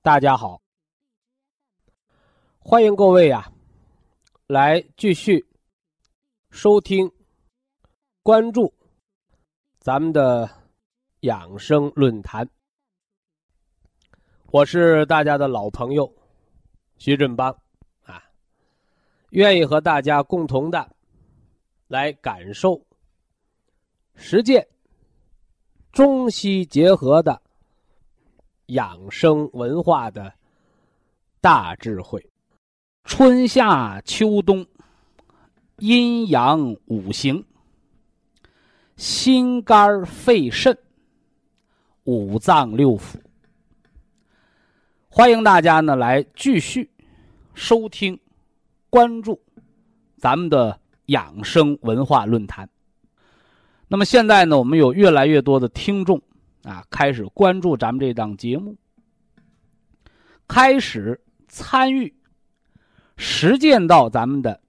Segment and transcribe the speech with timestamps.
[0.00, 0.62] 大家好，
[2.60, 3.52] 欢迎各位呀，
[4.46, 5.44] 来继续
[6.50, 7.10] 收听、
[8.22, 8.72] 关注
[9.80, 10.48] 咱们的
[11.20, 12.48] 养生论坛。
[14.52, 16.10] 我是大家的老朋友
[16.96, 17.60] 徐振邦
[18.04, 18.22] 啊，
[19.30, 20.88] 愿意和大家共同的
[21.88, 22.80] 来感受、
[24.14, 24.66] 实践
[25.90, 27.42] 中西结合的。
[28.68, 30.32] 养生文化的
[31.40, 32.24] 大智慧，
[33.04, 34.66] 春夏秋冬，
[35.78, 37.42] 阴阳五行，
[38.96, 40.76] 心肝肺肾，
[42.04, 43.16] 五脏六腑。
[45.08, 46.90] 欢迎大家呢来继续
[47.54, 48.18] 收听、
[48.90, 49.40] 关注
[50.18, 52.68] 咱们的养生文化论坛。
[53.86, 56.20] 那么现在呢，我们有越来越多的听众。
[56.64, 58.76] 啊，开始关注咱们这档节目，
[60.46, 62.14] 开始参与
[63.16, 64.60] 实践到咱们的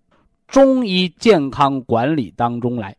[0.47, 2.95] 中医健康管理当中来，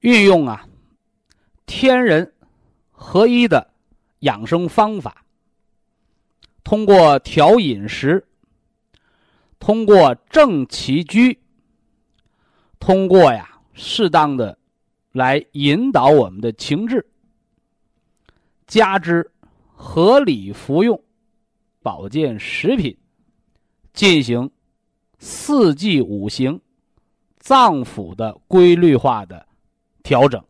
[0.00, 0.66] 运用啊
[1.66, 2.32] 天人
[2.90, 3.72] 合一的
[4.20, 5.24] 养生方法，
[6.64, 8.26] 通过调饮食，
[9.58, 11.38] 通过正起居，
[12.78, 14.58] 通过呀适当的。
[15.12, 17.06] 来引导我们的情志，
[18.66, 19.30] 加之
[19.74, 21.00] 合理服用
[21.82, 22.96] 保健食品，
[23.92, 24.50] 进行
[25.18, 26.58] 四季五行
[27.38, 29.46] 脏腑的规律化的
[30.02, 30.42] 调整，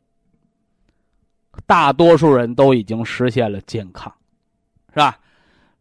[1.67, 4.13] 大多数人都已经实现了健康，
[4.91, 5.19] 是吧？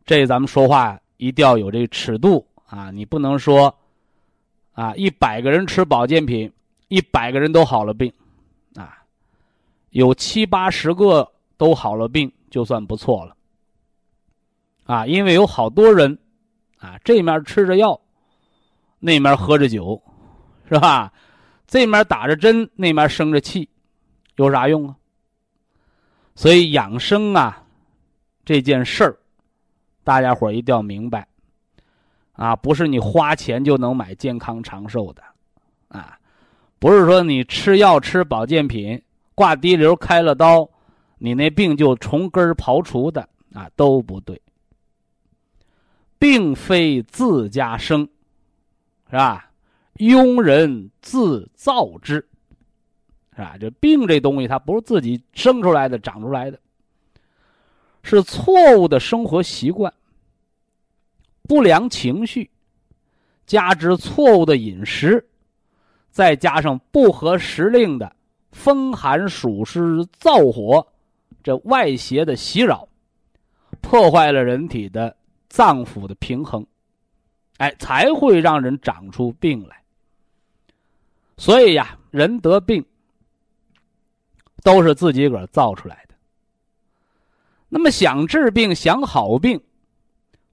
[0.04, 2.90] 这咱们说话一定要有这个尺度啊！
[2.90, 3.74] 你不能说
[4.74, 6.52] 啊，一百个人吃保健品，
[6.88, 8.12] 一百个人都好了病。
[9.92, 13.36] 有七八十个都好了病，就算不错了。
[14.84, 16.18] 啊，因为有好多人，
[16.80, 18.00] 啊，这面吃着药，
[19.00, 20.02] 那面喝着酒，
[20.68, 21.12] 是吧？
[21.68, 23.70] 这面打着针，那面生着气，
[24.36, 24.96] 有啥用啊？
[26.36, 27.64] 所以养生啊，
[28.44, 29.18] 这件事儿，
[30.04, 31.28] 大家伙一定要明白，
[32.34, 35.22] 啊，不是你花钱就能买健康长寿的，
[35.90, 36.18] 啊，
[36.80, 39.02] 不是说你吃药吃保健品。
[39.42, 40.70] 挂滴流开了刀，
[41.18, 44.40] 你那病就从根儿刨除的啊都不对，
[46.20, 48.08] 并非自家生，
[49.10, 49.50] 是吧？
[49.96, 52.24] 庸人自造之，
[53.36, 53.58] 是吧？
[53.60, 56.60] 这病这东西它不是自己生出来的、长出来的，
[58.04, 59.92] 是错误的生活习惯、
[61.48, 62.48] 不良情绪，
[63.48, 65.28] 加之错误的饮食，
[66.12, 68.16] 再加上不合时令的。
[68.52, 70.86] 风寒暑湿燥火，
[71.42, 72.88] 这外邪的袭扰，
[73.80, 75.16] 破坏了人体的
[75.50, 76.66] 脏腑的平衡，
[77.58, 79.82] 哎，才会让人长出病来。
[81.38, 82.86] 所以呀，人得病
[84.64, 86.16] 都是自己个儿造出来的。
[87.70, 89.60] 那么想治病、想好病，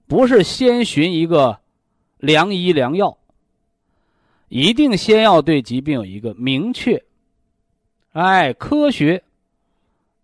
[0.07, 1.59] 不是先寻一个
[2.17, 3.17] 良医良药，
[4.47, 7.03] 一定先要对疾病有一个明确。
[8.19, 9.23] 哎，科学、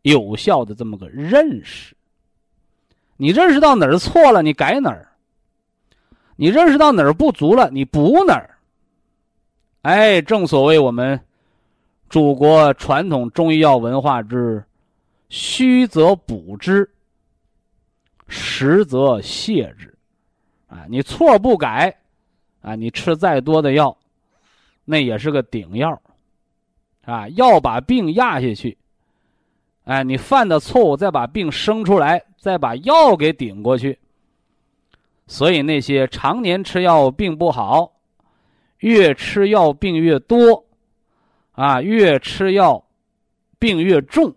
[0.01, 1.95] 有效的这么个认识，
[3.15, 5.07] 你认识到哪儿错了，你改哪儿；
[6.35, 8.57] 你认识到哪儿不足了，你补哪儿。
[9.83, 11.17] 哎，正所谓我们
[12.09, 14.61] 祖国传统中医药文化之
[15.29, 16.89] “虚则补之，
[18.27, 19.97] 实则泻之”。
[20.67, 21.95] 啊，你错不改，
[22.59, 23.97] 啊，你吃再多的药，
[24.83, 26.01] 那也是个顶药。
[27.05, 28.77] 啊，要把病压下去，
[29.83, 33.99] 哎，你犯的错误，再把病生出来，再把药给顶过去，
[35.27, 37.93] 所以那些常年吃药病不好，
[38.79, 40.65] 越吃药病越多，
[41.51, 42.83] 啊，越吃药
[43.59, 44.33] 病越重，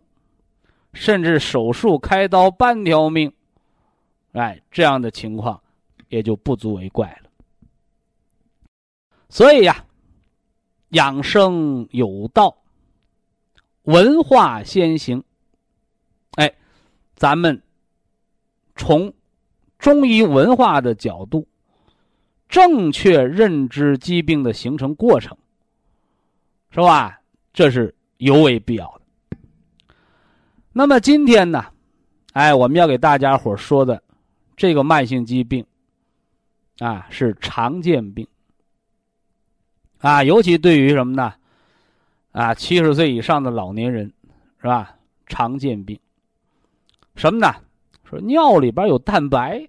[0.92, 3.32] 甚至手术开刀半条命，
[4.32, 5.58] 哎，这样的情况
[6.08, 7.30] 也就不足为怪了。
[9.30, 9.84] 所以呀，
[10.90, 12.56] 养生有道，
[13.82, 15.22] 文化先行。
[16.32, 16.54] 哎，
[17.14, 17.62] 咱们
[18.76, 19.12] 从。
[19.78, 21.46] 中医文化的角度，
[22.48, 25.38] 正确认知疾病的形成过程，
[26.72, 27.20] 是吧？
[27.52, 29.36] 这是尤为必要的。
[30.72, 31.64] 那么今天呢，
[32.32, 34.02] 哎，我们要给大家伙说的
[34.56, 35.64] 这个慢性疾病
[36.80, 38.26] 啊，是常见病
[40.00, 41.34] 啊，尤其对于什么呢？
[42.32, 44.12] 啊，七十岁以上的老年人，
[44.60, 44.94] 是吧？
[45.26, 45.98] 常见病，
[47.16, 47.54] 什么呢？
[48.04, 49.68] 说尿里边有蛋白，是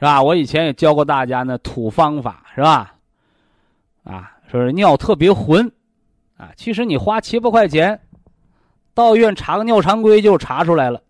[0.00, 0.22] 吧？
[0.22, 2.94] 我以前也教过大家呢土方法，是吧？
[4.04, 5.72] 啊，说是尿特别浑，
[6.36, 7.98] 啊，其实你花七八块钱
[8.94, 11.02] 到医院查个尿常规就查出来了。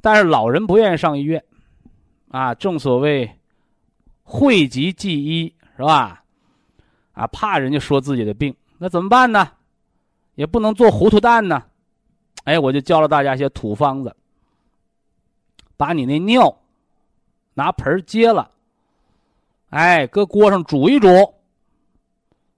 [0.00, 1.42] 但是老人不愿意上医院，
[2.28, 3.30] 啊，正所谓
[4.22, 6.19] 讳疾忌医，是吧？
[7.20, 9.46] 啊，怕人家说自己的病，那怎么办呢？
[10.36, 11.62] 也不能做糊涂蛋呢。
[12.44, 14.16] 哎，我就教了大家一些土方子。
[15.76, 16.56] 把你那尿
[17.52, 18.50] 拿盆接了，
[19.68, 21.08] 哎，搁锅上煮一煮，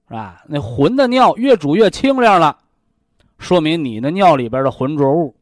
[0.06, 0.44] 是吧？
[0.46, 2.56] 那浑的尿越煮越清亮了，
[3.38, 5.34] 说明你的尿里边的浑浊物，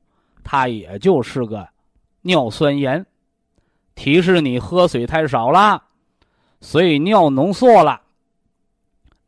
[0.42, 1.68] 它也就是个
[2.22, 3.04] 尿酸盐，
[3.94, 5.82] 提示你喝水太少了，
[6.62, 8.00] 所以尿浓缩了，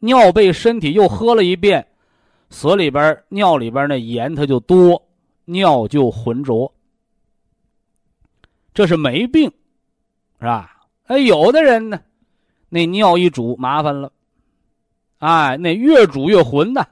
[0.05, 1.87] 尿被身体又喝了一遍，
[2.51, 5.01] 所里边尿里边那盐它就多，
[5.45, 6.73] 尿就浑浊。
[8.75, 9.49] 这是没病，
[10.41, 10.87] 是吧？
[11.05, 12.01] 哎，有的人呢，
[12.69, 14.11] 那尿一煮麻烦了，
[15.19, 16.85] 哎，那越煮越浑呐，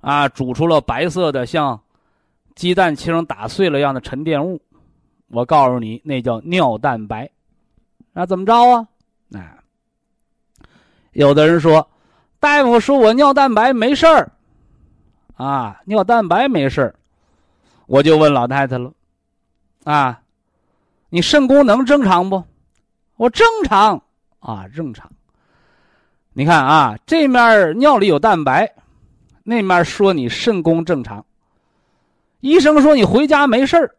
[0.00, 1.80] 啊，煮出了白色的像
[2.56, 4.60] 鸡蛋清打碎了一样的沉淀物。
[5.28, 7.30] 我告诉你，那叫尿蛋白。
[8.12, 8.88] 那怎么着啊？
[9.34, 9.62] 啊，
[11.12, 11.86] 有的人说，
[12.40, 14.30] 大夫说我尿蛋白没事儿，
[15.36, 16.94] 啊，尿蛋白没事儿，
[17.86, 18.92] 我就问老太太了，
[19.84, 20.20] 啊。
[21.10, 22.44] 你肾功能正常不？
[23.16, 24.02] 我正常
[24.40, 25.10] 啊，正常。
[26.34, 28.70] 你看啊，这面尿里有蛋白，
[29.42, 31.24] 那面说你肾功正常。
[32.40, 33.96] 医生说你回家没事儿，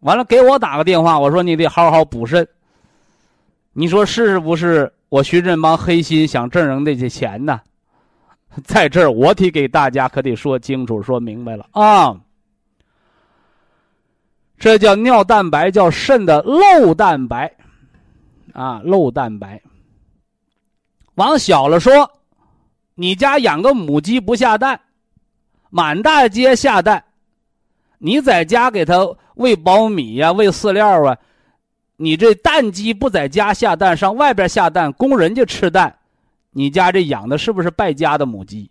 [0.00, 2.48] 完了给我打个电话，我说你得好好补肾。
[3.72, 4.92] 你说是不是？
[5.08, 7.60] 我徐振邦黑心想挣人那些钱呢？
[8.64, 12.18] 在这儿我得给大家可得说清楚、说明白了啊。
[14.58, 17.54] 这叫尿蛋白，叫肾的漏蛋白，
[18.52, 19.62] 啊，漏蛋白。
[21.14, 22.10] 往小了说，
[22.94, 24.80] 你家养个母鸡不下蛋，
[25.70, 27.04] 满大街下蛋，
[27.98, 31.16] 你在家给它喂苞米呀，喂饲料啊，
[32.00, 35.92] 你这蛋鸡不在家下蛋，上外边下蛋，供人家吃蛋，
[36.52, 38.70] 你家这养的是不是败家的母鸡？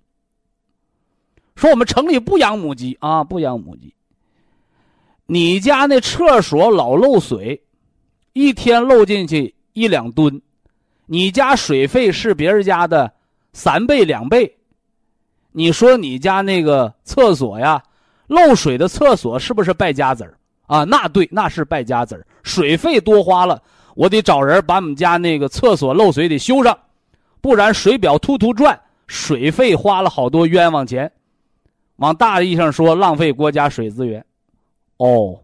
[1.54, 3.94] 说我们城里不养母鸡啊，不养母鸡。
[5.26, 7.62] 你家那厕所老漏水，
[8.32, 10.42] 一天漏进去一两吨，
[11.06, 13.12] 你家水费是别人家的
[13.52, 14.58] 三倍两倍。
[15.52, 17.84] 你说你家那个厕所呀，
[18.28, 20.37] 漏水的厕所是不是败家子儿
[20.68, 20.84] 啊？
[20.84, 23.60] 那对，那是败家子儿，水费多花了，
[23.96, 26.78] 我得找人把我们家那个厕所漏水得修上，
[27.42, 31.12] 不然水表突突转，水费花了好多冤枉钱。
[31.96, 34.24] 往大意义上说，浪费国家水资源。
[34.98, 35.42] 哦，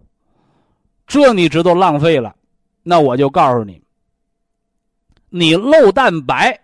[1.08, 2.36] 这你知道浪费了，
[2.84, 3.82] 那我就告诉你，
[5.30, 6.60] 你漏蛋白，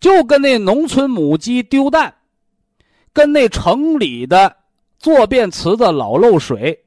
[0.00, 2.14] 就跟那农村母鸡丢蛋，
[3.12, 4.54] 跟那城里的
[4.98, 6.83] 坐便池子老漏水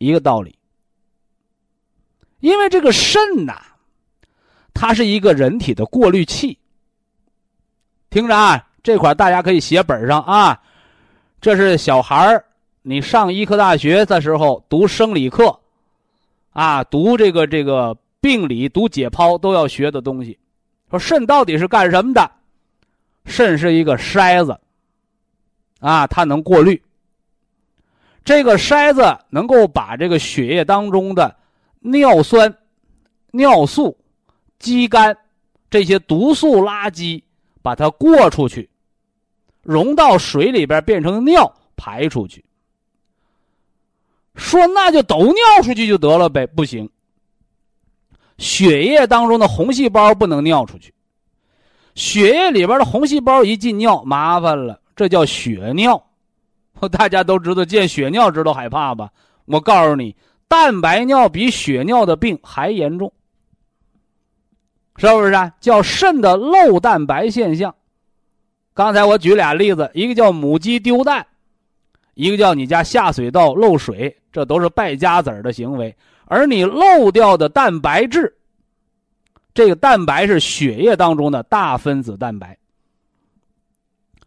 [0.00, 0.58] 一个道理。
[2.40, 3.54] 因为这个肾呐，
[4.72, 6.58] 它是一个人体的过滤器。
[8.08, 10.60] 听着啊，这块大家可以写本上啊，
[11.40, 12.44] 这是小孩儿。
[12.82, 15.60] 你上医科大学的时候读生理课，
[16.50, 20.38] 啊，读这个这个病理、读解剖都要学的东西。
[20.88, 22.28] 说肾到底是干什么的？
[23.26, 24.58] 肾是一个筛子，
[25.80, 26.82] 啊，它能过滤。
[28.24, 31.34] 这个筛子能够把这个血液当中的
[31.80, 32.54] 尿酸、
[33.30, 33.96] 尿素、
[34.58, 35.16] 肌酐
[35.70, 37.22] 这些毒素垃圾，
[37.62, 38.68] 把它过出去，
[39.62, 42.44] 溶到水里边变成尿排出去。
[44.36, 46.46] 说那就都尿出去就得了呗？
[46.46, 46.88] 不行，
[48.38, 50.94] 血液当中的红细胞不能尿出去。
[51.94, 56.09] 血液里边的红细胞一进尿，麻烦了，这叫血尿。
[56.88, 59.10] 大家都知道，见血尿知道害怕吧？
[59.46, 60.14] 我告诉你，
[60.48, 63.12] 蛋白尿比血尿的病还严重，
[64.96, 65.52] 是不是啊？
[65.60, 67.74] 叫肾的漏蛋白现象。
[68.74, 71.26] 刚才我举俩例子，一个叫母鸡丢蛋，
[72.14, 75.94] 一个叫你家下水道漏水，这都是败家子儿的行为。
[76.26, 78.32] 而你漏掉的蛋白质。
[79.52, 82.56] 这个蛋白是血液当中的大分子蛋白。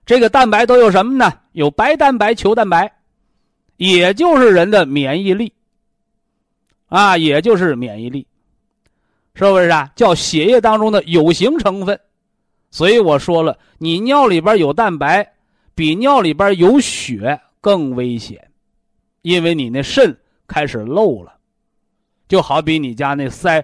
[0.05, 1.31] 这个蛋白都有什么呢？
[1.53, 2.91] 有白蛋白、球蛋白，
[3.77, 5.53] 也就是人的免疫力。
[6.87, 8.27] 啊，也就是免疫力，
[9.33, 9.91] 是不是啊？
[9.95, 11.99] 叫血液当中的有形成分。
[12.69, 15.33] 所以我说了，你尿里边有蛋白，
[15.73, 18.51] 比尿里边有血更危险，
[19.23, 20.15] 因为你那肾
[20.47, 21.33] 开始漏了，
[22.27, 23.63] 就好比你家那塞。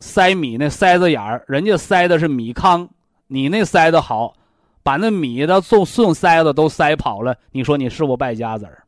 [0.00, 2.86] 塞米那塞子眼儿，人家塞的是米糠，
[3.26, 4.36] 你那塞的好，
[4.84, 7.36] 把那米的送送塞子都塞跑了。
[7.50, 8.84] 你说你是不败家子儿？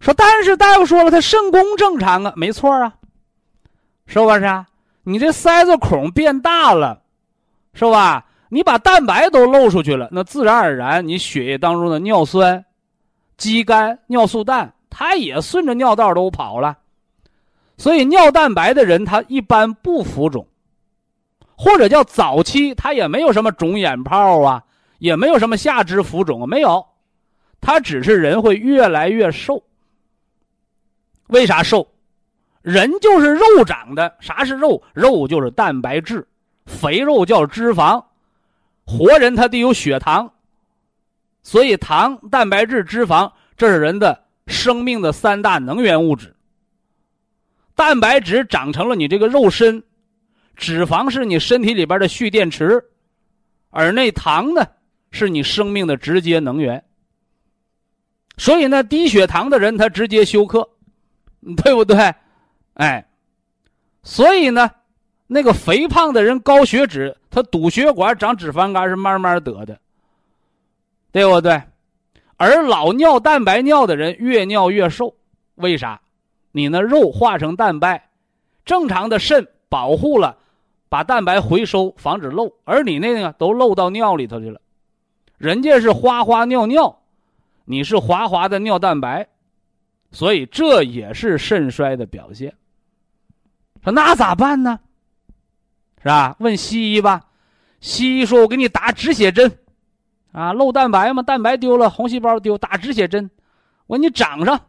[0.00, 2.94] 说但是大夫说了，他肾功正常啊，没错啊，
[4.06, 4.66] 是不是啊？
[5.02, 7.02] 你这塞子孔变大了，
[7.74, 8.24] 是吧？
[8.48, 12.64] 你把蛋白都漏出去了，那自然而然，你血液当中的尿酸、
[13.36, 16.78] 肌酐、尿素氮，它也顺着尿道都跑了。
[17.78, 20.46] 所以尿蛋白的人，他一般不浮肿，
[21.56, 24.64] 或者叫早期，他也没有什么肿眼泡啊，
[24.98, 26.84] 也没有什么下肢浮肿，没有，
[27.60, 29.62] 他只是人会越来越瘦。
[31.28, 31.88] 为啥瘦？
[32.62, 34.82] 人就是肉长的，啥是肉？
[34.92, 36.26] 肉就是蛋白质，
[36.66, 38.04] 肥肉叫脂肪，
[38.84, 40.32] 活人他得有血糖，
[41.42, 46.34] 所以糖、蛋白质、脂肪，这是人的生命的三大能源物质。
[47.74, 49.82] 蛋白质长成了你这个肉身，
[50.56, 52.82] 脂肪是你身体里边的蓄电池，
[53.70, 54.66] 而那糖呢，
[55.10, 56.82] 是你生命的直接能源。
[58.36, 60.68] 所以呢，低血糖的人他直接休克，
[61.62, 62.14] 对不对？
[62.74, 63.06] 哎，
[64.02, 64.70] 所以呢，
[65.26, 69.78] 那个肥胖的人高血脂，他堵血管长脂肪肝是慢慢得的，
[71.12, 71.62] 对不对？
[72.36, 75.14] 而老尿蛋白尿的人越尿越瘦，
[75.56, 76.00] 为啥？
[76.50, 78.10] 你那肉化成蛋白，
[78.64, 80.36] 正常的肾保护了，
[80.90, 84.60] 把蛋白回收，防止漏，而你那个都漏到尿里头去了。
[85.38, 87.00] 人家是哗哗尿尿，
[87.64, 89.26] 你是滑滑的尿蛋白，
[90.10, 92.54] 所以这也是肾衰的表现。
[93.82, 94.78] 说那咋办呢？
[96.02, 96.36] 是吧？
[96.38, 97.24] 问西医吧，
[97.80, 99.58] 西医说我给你打止血针，
[100.32, 103.30] 啊，漏蛋白嘛，蛋白丢了，红细胞丢，打止血针，
[103.86, 104.60] 我给你长上。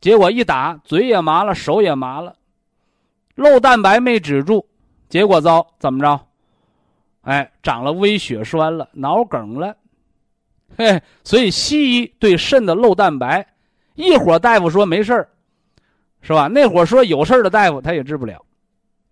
[0.00, 2.34] 结果一打，嘴也麻了，手也麻了，
[3.40, 4.68] 漏蛋白没止住，
[5.08, 6.26] 结果遭，怎么着？
[7.22, 9.74] 哎，长了微血栓了，脑梗了。
[10.76, 13.46] 嘿，所以西医对肾的漏蛋白，
[13.94, 15.30] 一伙大夫说没事儿，
[16.20, 16.48] 是吧？
[16.48, 18.44] 那会说有事儿的大夫他也治不了，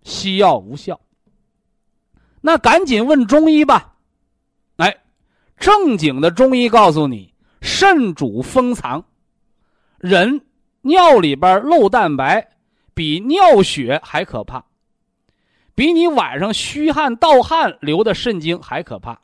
[0.03, 1.01] 西药无效。
[2.43, 3.95] 那赶紧问中医吧。
[4.77, 4.95] 哎，
[5.57, 7.33] 正经的中医告诉你，
[7.63, 9.03] 肾主封藏，
[9.97, 10.39] 人。
[10.83, 12.47] 尿里边漏蛋白，
[12.99, 14.65] 比尿血还可怕，
[15.77, 19.21] 比你晚上虚汗盗汗流的肾精还可怕。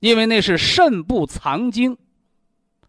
[0.00, 1.96] 因为那是肾不藏精，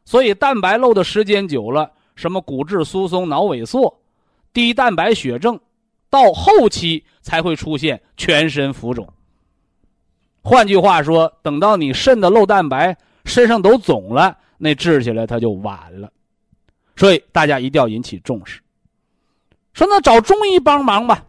[0.03, 4.01] 所以蛋白漏的时间久了，什么骨质疏松、脑萎缩、
[4.51, 5.60] 低蛋白血症，
[6.10, 9.08] 到后期才会出现全身浮肿。
[10.41, 16.12] 换句话说，等到你肾的漏蛋白，身上都肿了，那治起来它就晚了。
[16.96, 18.60] 所以大家一定要引起重视。
[19.73, 21.23] 说那找中医帮忙吧，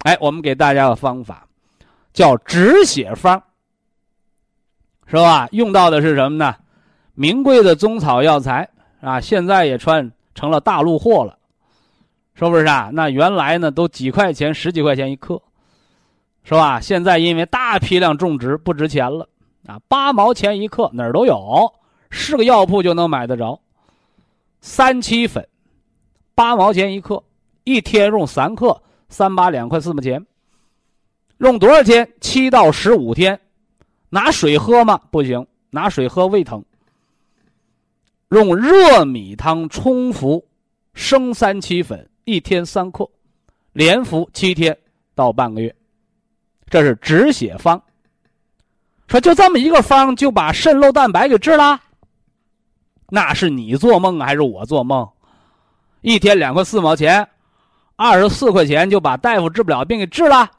[0.00, 1.46] 哎，我们给大家个方法，
[2.12, 3.42] 叫止血方，
[5.06, 5.48] 是吧？
[5.52, 6.54] 用到的是什么呢？
[7.14, 8.68] 名贵的中草药材
[9.00, 11.38] 啊，现在也穿成了大陆货了，
[12.34, 12.90] 是不是啊？
[12.92, 15.40] 那原来呢都几块钱、十几块钱一克，
[16.44, 16.80] 是吧？
[16.80, 19.28] 现在因为大批量种植不值钱了
[19.66, 21.72] 啊，八毛钱一克哪儿都有，
[22.10, 23.60] 是个药铺就能买得着。
[24.60, 25.46] 三七粉，
[26.34, 27.22] 八毛钱一克，
[27.64, 30.24] 一天用三克，三八两块四毛钱。
[31.38, 32.08] 用多少天？
[32.20, 33.38] 七到十五天。
[34.08, 35.00] 拿水喝吗？
[35.10, 36.62] 不行，拿水喝胃疼。
[38.28, 40.44] 用热米汤冲服
[40.94, 43.08] 生三七粉，一天三克，
[43.72, 44.76] 连服七天
[45.14, 45.74] 到半个月。
[46.68, 47.82] 这是止血方。
[49.08, 51.80] 说就这么一个方，就把肾漏蛋白给治了。
[53.08, 55.06] 那是你做梦还是我做梦？
[56.00, 57.28] 一天两块四毛钱，
[57.96, 60.50] 二十四块钱就把大夫治不了病给治了，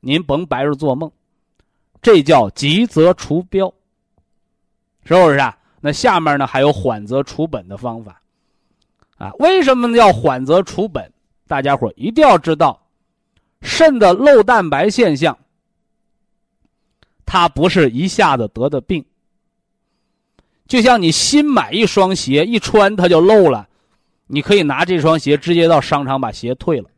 [0.00, 1.10] 您甭白日做梦，
[2.02, 3.72] 这叫急则除标，
[5.04, 5.56] 是不是啊？
[5.80, 8.20] 那下面呢还有缓则除本的方法，
[9.18, 11.12] 啊，为什么要缓则除本？
[11.46, 12.80] 大家伙一定要知道，
[13.60, 15.36] 肾的漏蛋白现象，
[17.26, 19.04] 它不是一下子得的病。
[20.66, 23.68] 就像你新买一双鞋，一穿它就漏了，
[24.26, 26.88] 你可以拿这双鞋直接到商场把鞋退了，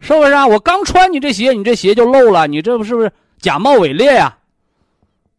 [0.00, 0.46] 是不是啊？
[0.46, 4.38] 我刚穿你这鞋，你这鞋就漏了，你这不是不是假冒伪劣呀？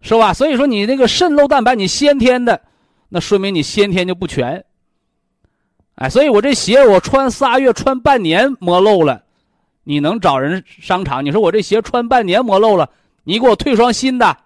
[0.01, 0.33] 是吧？
[0.33, 2.61] 所以说你那个渗漏蛋白，你先天的，
[3.09, 4.63] 那说明你先天就不全。
[5.95, 9.23] 哎，所以我这鞋我穿仨月、穿半年磨漏了，
[9.83, 11.25] 你能找人商场？
[11.25, 12.87] 你说我这鞋穿半年磨漏了，
[13.23, 14.37] 你给我退双新的。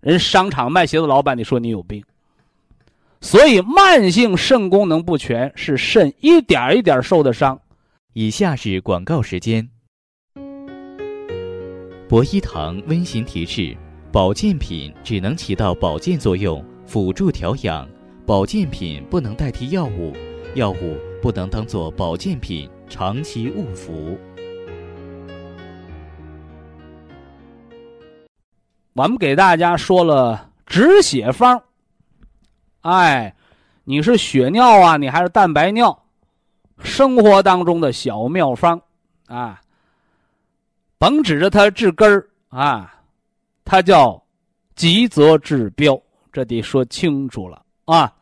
[0.00, 2.02] 人商场卖鞋的老板，你说你有病。
[3.24, 7.58] 所以慢性肾功能不全是肾一点一点受的伤。
[8.12, 9.66] 以下是广告时间。
[12.06, 13.74] 博一堂温馨提示：
[14.12, 17.88] 保健品只能起到保健作用，辅助调养；
[18.26, 20.12] 保健品不能代替药物，
[20.54, 24.18] 药物不能当做保健品长期误服。
[28.92, 31.60] 我们给大家说了止血方，
[32.84, 33.34] 哎，
[33.84, 35.98] 你是血尿啊，你还是蛋白尿？
[36.80, 38.78] 生活当中的小妙方
[39.26, 39.58] 啊，
[40.98, 42.94] 甭指着它治根儿啊，
[43.64, 44.22] 它叫
[44.74, 45.98] 急则治标，
[46.30, 48.14] 这得说清楚了啊。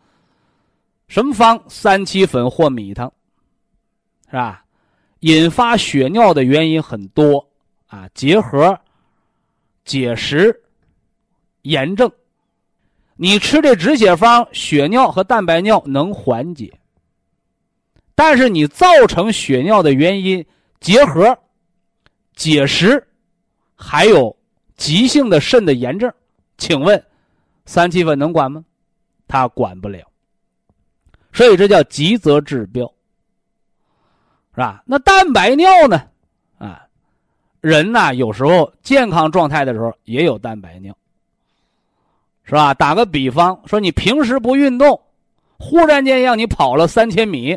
[1.08, 1.60] 什么方？
[1.68, 3.12] 三七粉或米汤，
[4.30, 4.64] 是吧？
[5.20, 7.44] 引发血尿的原因很多
[7.88, 8.78] 啊，结核、
[9.84, 10.56] 结石。
[11.62, 12.10] 炎症，
[13.22, 16.76] 你吃这止血方，血尿和蛋白尿能缓解。
[18.16, 20.44] 但是你造成血尿的原因，
[20.80, 21.38] 结核、
[22.34, 23.06] 结石，
[23.76, 24.36] 还有
[24.76, 26.12] 急性的肾的炎症，
[26.58, 27.00] 请问
[27.64, 28.64] 三七粉能管吗？
[29.28, 30.04] 它管不了。
[31.32, 32.92] 所以这叫急则治标，
[34.52, 34.82] 是吧？
[34.84, 36.02] 那蛋白尿呢？
[36.58, 36.84] 啊，
[37.60, 40.92] 人呐，有时候健康状态的时候也有蛋白尿。
[42.44, 42.74] 是吧？
[42.74, 45.00] 打个比方说，你平时不运动，
[45.58, 47.56] 忽然间让你跑了三千米，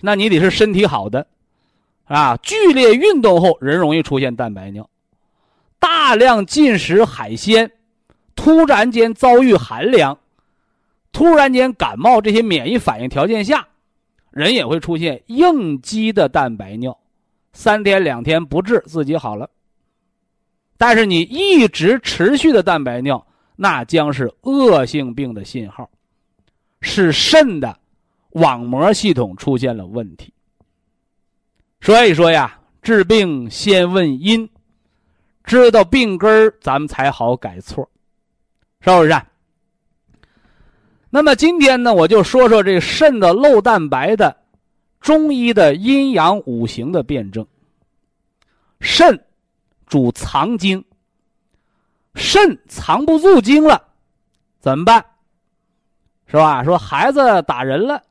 [0.00, 1.26] 那你得是身体好的，
[2.04, 4.88] 啊，剧烈运动后人容易出现蛋白尿。
[5.78, 7.70] 大量进食海鲜，
[8.34, 10.18] 突然间遭遇寒凉，
[11.12, 13.68] 突然间感冒，这些免疫反应条件下，
[14.30, 16.98] 人也会出现应激的蛋白尿，
[17.52, 19.48] 三天两天不治自己好了。
[20.78, 23.24] 但是你一直持续的蛋白尿。
[23.56, 25.88] 那将是恶性病的信号，
[26.80, 27.78] 是肾的
[28.30, 30.32] 网膜系统出现了问题。
[31.80, 34.48] 所以说呀，治病先问因，
[35.44, 37.88] 知道病根儿，咱们才好改错，
[38.80, 39.14] 是不是？
[41.10, 44.36] 那么今天呢，我就说说这肾的漏蛋白的
[45.00, 47.46] 中医的阴阳五行的辩证。
[48.80, 49.24] 肾
[49.86, 50.84] 主藏精。
[52.14, 53.82] 肾藏不住精了，
[54.60, 55.04] 怎么办？
[56.26, 56.64] 是吧？
[56.64, 58.02] 说孩子打人了，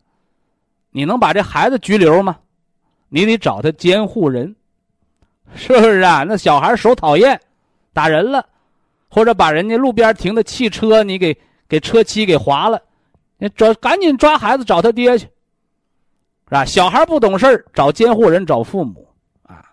[0.91, 2.37] 你能把这孩子拘留吗？
[3.09, 4.55] 你得找他监护人，
[5.55, 6.23] 是不是啊？
[6.23, 7.39] 那小孩手讨厌，
[7.91, 8.47] 打人了，
[9.07, 11.37] 或者把人家路边停的汽车你给
[11.67, 12.81] 给车漆给划了，
[13.37, 15.25] 你抓赶紧抓孩子找他爹去，
[16.45, 16.65] 是吧？
[16.65, 19.07] 小孩不懂事找监护人找父母
[19.43, 19.65] 啊。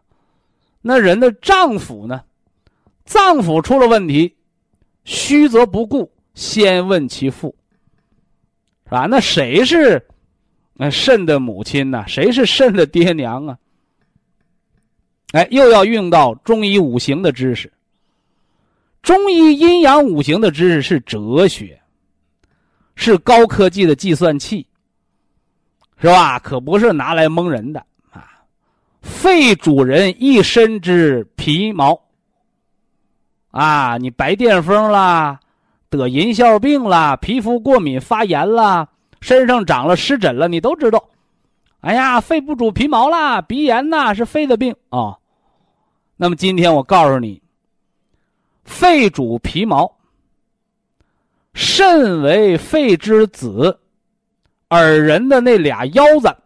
[0.80, 2.22] 那人的丈夫呢？
[3.10, 4.36] 脏腑出了问题，
[5.02, 7.52] 虚则不顾，先问其父，
[8.84, 9.06] 是吧？
[9.06, 10.00] 那谁是
[10.74, 12.04] 那肾的母亲呢？
[12.06, 13.58] 谁是肾的爹娘啊？
[15.32, 17.72] 哎，又要用到中医五行的知识。
[19.02, 21.80] 中医阴阳五行的知识是哲学，
[22.94, 24.64] 是高科技的计算器，
[26.00, 26.38] 是吧？
[26.38, 28.44] 可不是拿来蒙人的啊！
[29.02, 32.00] 肺主人一身之皮毛。
[33.50, 35.40] 啊，你白癜风啦，
[35.88, 38.88] 得银屑病啦，皮肤过敏发炎啦，
[39.20, 41.08] 身上长了湿疹了，你都知道。
[41.80, 45.16] 哎呀，肺不主皮毛啦，鼻炎呐是肺的病啊。
[46.16, 47.42] 那么今天我告诉你，
[48.64, 49.96] 肺主皮毛，
[51.54, 53.80] 肾为肺之子，
[54.68, 56.36] 耳人的那俩腰子，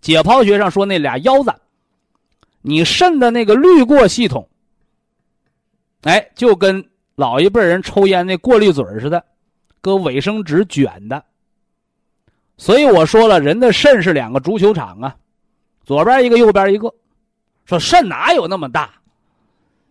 [0.00, 1.52] 解剖学上说那俩腰子，
[2.60, 4.48] 你肾的那个滤过系统。
[6.06, 9.24] 哎，就跟老一辈人抽烟那过滤嘴似的，
[9.80, 11.24] 搁卫生纸卷的。
[12.56, 15.16] 所以我说了，人的肾是两个足球场啊，
[15.84, 16.94] 左边一个，右边一个。
[17.64, 18.88] 说肾哪有那么大？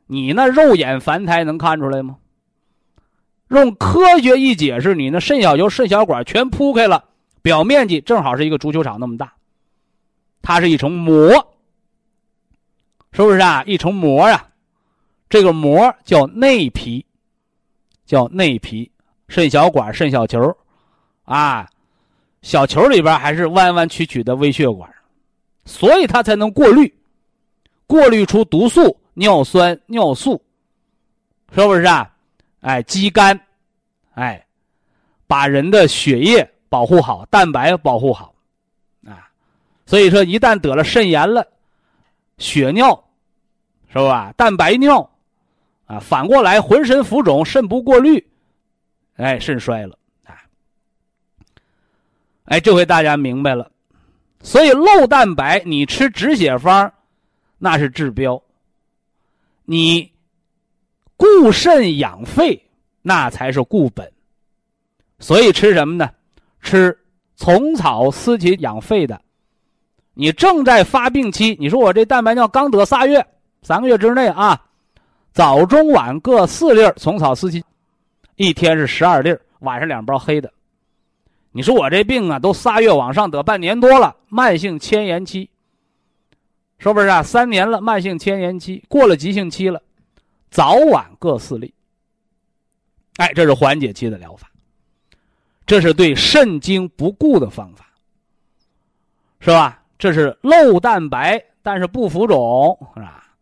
[0.07, 2.15] 你那肉眼凡胎能看出来吗？
[3.49, 7.03] 用科学一解释，你那肾小球、肾小管全铺开了，
[7.41, 9.33] 表面积正好是一个足球场那么大。
[10.41, 11.29] 它是一层膜，
[13.11, 13.63] 是不是啊？
[13.65, 14.47] 一层膜啊，
[15.29, 17.05] 这个膜叫内皮，
[18.05, 18.91] 叫内皮。
[19.27, 20.55] 肾小管、肾小球，
[21.23, 21.67] 啊，
[22.43, 24.87] 小球里边还是弯弯曲曲的微血管，
[25.65, 26.93] 所以它才能过滤，
[27.87, 30.39] 过滤出毒素、尿酸、尿素，
[31.55, 32.07] 是不是啊？
[32.61, 33.35] 哎，肌酐，
[34.13, 34.45] 哎，
[35.25, 38.31] 把人的血液保护好，蛋白保护好，
[39.07, 39.27] 啊，
[39.87, 41.43] 所以说一旦得了肾炎了，
[42.37, 43.03] 血尿，
[43.91, 44.31] 是吧？
[44.37, 45.09] 蛋白尿，
[45.85, 48.25] 啊，反过来浑身浮肿，肾不过滤。
[49.17, 50.35] 哎，肾衰了啊！
[52.45, 53.71] 哎，这回大家明白了，
[54.41, 56.91] 所以漏蛋白你吃止血方，
[57.57, 58.41] 那是治标；
[59.63, 60.11] 你
[61.15, 62.61] 固肾养肺，
[63.01, 64.11] 那才是固本。
[65.19, 66.09] 所以吃什么呢？
[66.61, 66.97] 吃
[67.37, 69.21] 虫草司琴养肺的。
[70.13, 73.25] 你正在发病期，你说我这蛋白尿刚得仨月，
[73.61, 74.61] 三个月之内啊，
[75.35, 77.61] 早中晚各四粒虫草司琴。
[78.37, 80.49] 一天是十二粒晚上两包黑的。
[81.51, 85.49] 你说我这病啊，都仨月往上得半年多了，慢性迁延期，
[86.77, 87.21] 是不是啊？
[87.21, 89.81] 三年了，慢性迁延期过了急性期了，
[90.49, 91.73] 早晚各四粒。
[93.17, 94.49] 哎，这是缓解期的疗法，
[95.65, 97.85] 这是对肾精不固的方法，
[99.41, 99.83] 是吧？
[99.99, 103.35] 这是漏蛋白，但是不浮肿，是吧？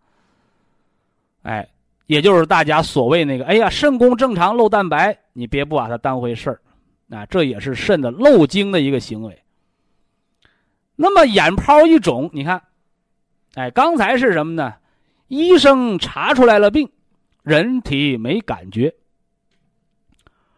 [1.43, 1.69] 哎。
[2.05, 6.59] 也就是大家所谓那个，哎呀，肾功正常漏蛋白，你别不把它当回事儿，
[7.09, 9.41] 啊，这也是肾的漏精的一个行为。
[10.95, 12.61] 那么眼泡一肿，你看，
[13.55, 14.73] 哎，刚才是什么呢？
[15.27, 16.91] 医生查出来了病，
[17.41, 18.93] 人体没感觉。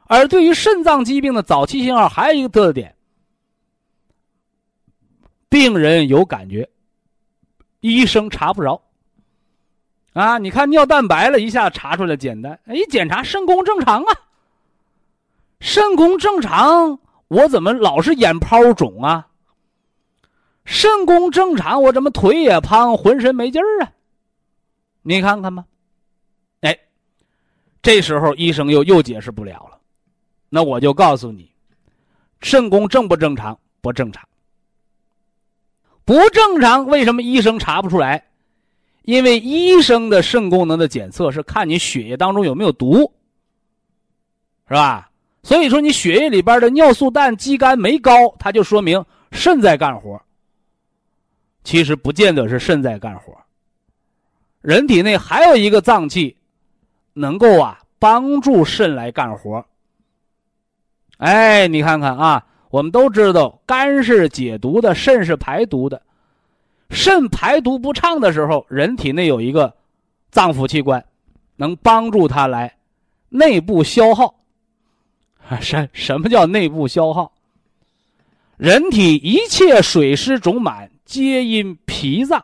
[0.08, 2.93] 而对于肾脏疾病的早期信号，还有一个特点，
[5.47, 6.69] 病人有感觉，
[7.79, 8.81] 医生查不着。
[10.15, 14.15] 啊，你看尿蛋白了一下查出来简单，一，检查肾功正常啊。
[15.60, 19.28] 肾功正常，我怎么老是眼泡肿啊？
[20.63, 23.91] 肾功正常，我怎么腿也胖，浑身没劲儿啊？
[25.01, 25.65] 你看看吧，
[26.62, 26.80] 哎，
[27.82, 29.78] 这时候医生又又解释不了了，
[30.47, 31.51] 那我就告诉你，
[32.39, 33.60] 肾功正不正常？
[33.82, 34.23] 不正常，
[36.06, 38.23] 不正常，为什么医生查不出来？
[39.05, 43.11] 因为医生的肾功能的检测是看你血液当中有没有毒，
[44.67, 45.09] 是吧？
[45.43, 50.19] 所以说你血液里边的尿素氮、肌酐没高，它就说明肾在干活。
[51.63, 53.35] 其实不见得是肾在干活，
[54.61, 56.35] 人体内还有一个脏器，
[57.13, 59.63] 能够啊帮助肾来干活。
[61.17, 66.01] 哎，你看看啊，我们都知道肝是解毒的，肾是排毒的。
[66.95, 69.75] 肾排毒不畅的时候，人体内有一个
[70.31, 71.05] 脏腑器官，
[71.58, 72.77] 能帮助它来
[73.29, 74.34] 内部消耗。
[75.62, 77.31] 什什么叫内部消耗？
[78.58, 82.43] 人体一切水湿肿满，皆因脾脏。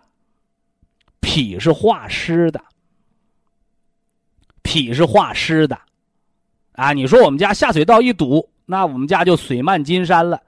[1.21, 2.61] 脾是化湿的，
[4.61, 5.79] 脾是化湿的。
[6.73, 10.41] 啊，你说我们家下水道一堵，那我们家就水漫金山了，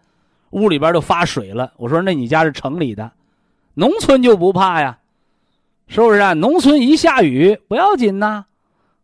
[0.49, 1.71] 屋里边就发水了。
[1.77, 3.09] 我说，那你家是城里的？
[3.73, 4.99] 农村就不怕呀，
[5.87, 6.33] 是不是啊？
[6.33, 8.45] 农村一下雨不要紧呐，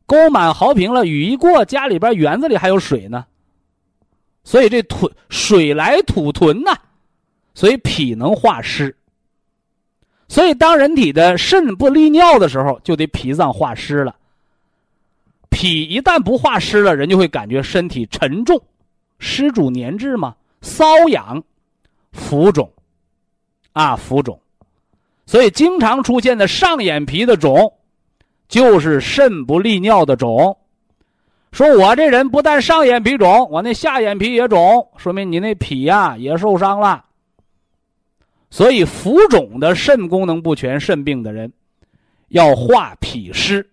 [0.06, 3.26] 沟满壕平了，雨一过，家里边园子里还有水呢。
[4.44, 6.76] 所以这土水来土屯呐，
[7.54, 8.96] 所以脾能化湿。
[10.28, 14.16] 所以当人体的肾不利尿的时候，就得脾脏化湿了。
[15.50, 18.62] 脾一旦不化湿了，人就会感觉身体沉重，
[19.18, 21.44] 湿主粘滞嘛，瘙痒，
[22.12, 22.72] 浮肿，
[23.74, 24.40] 啊，浮肿。
[25.30, 27.72] 所以，经常出现的上眼皮的肿，
[28.48, 30.58] 就是肾不利尿的肿。
[31.52, 37.06] 说我这人不但上眼皮肿，我那下眼皮也肿，说明你那脾呀也受伤了。
[38.50, 41.54] 所以，浮肿的肾功能不全、肾病的人，
[42.30, 43.70] 要化脾湿。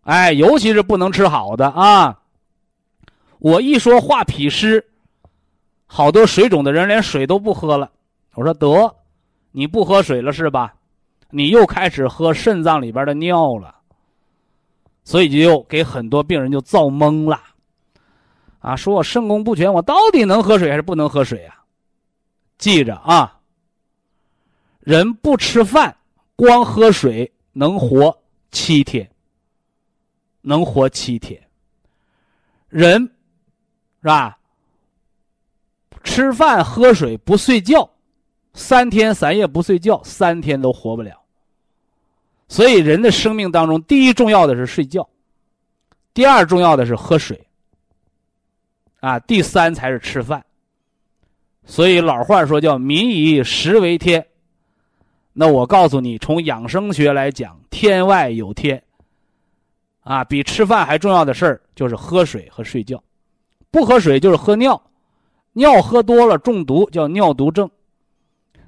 [0.00, 2.18] 哎，尤其是不能吃好的啊！
[3.38, 4.84] 我一说化脾湿，
[5.86, 7.88] 好多水肿的人连水都不喝了。
[8.34, 8.96] 我说得。
[9.56, 10.74] 你不喝水了是吧？
[11.30, 13.76] 你又开始喝肾脏里边的尿了，
[15.04, 17.40] 所以就又给很多病人就造懵了，
[18.58, 21.62] 啊，说我肾功不全，我到底能喝水还是不能喝水啊？
[22.58, 23.40] 记着啊，
[24.80, 25.96] 人不吃饭，
[26.34, 28.16] 光喝水能活
[28.50, 29.08] 七天，
[30.40, 31.40] 能活七天。
[32.68, 33.00] 人
[34.02, 34.36] 是吧？
[36.02, 37.88] 吃饭喝水不睡觉，
[38.54, 41.20] 三天三夜不睡觉，三天都活不了。
[42.48, 45.08] 所以，人的生命当中，第一重要的是睡觉，
[46.12, 47.46] 第二重要的是喝水，
[49.00, 50.44] 啊，第三才是吃饭。
[51.64, 54.24] 所以老话说叫“民以食为天”。
[55.32, 58.80] 那我告诉你，从养生学来讲，天外有天。
[60.02, 63.02] 啊，比吃饭还重要的事儿就是喝水和睡觉。
[63.70, 64.80] 不喝水就是喝尿，
[65.54, 67.68] 尿喝多了中毒叫尿毒症。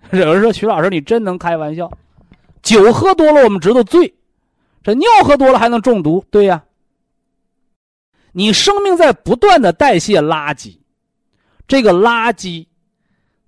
[0.18, 1.90] 有人说徐老师，你真能开玩笑？
[2.62, 4.14] 酒喝多了我们知道醉，
[4.82, 6.24] 这尿喝多了还能中毒？
[6.30, 6.62] 对呀。
[8.32, 10.78] 你生命在不断的代谢垃圾，
[11.66, 12.66] 这个垃圾。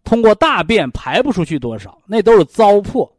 [0.05, 3.11] 通过大便排不出去多少，那都是糟粕，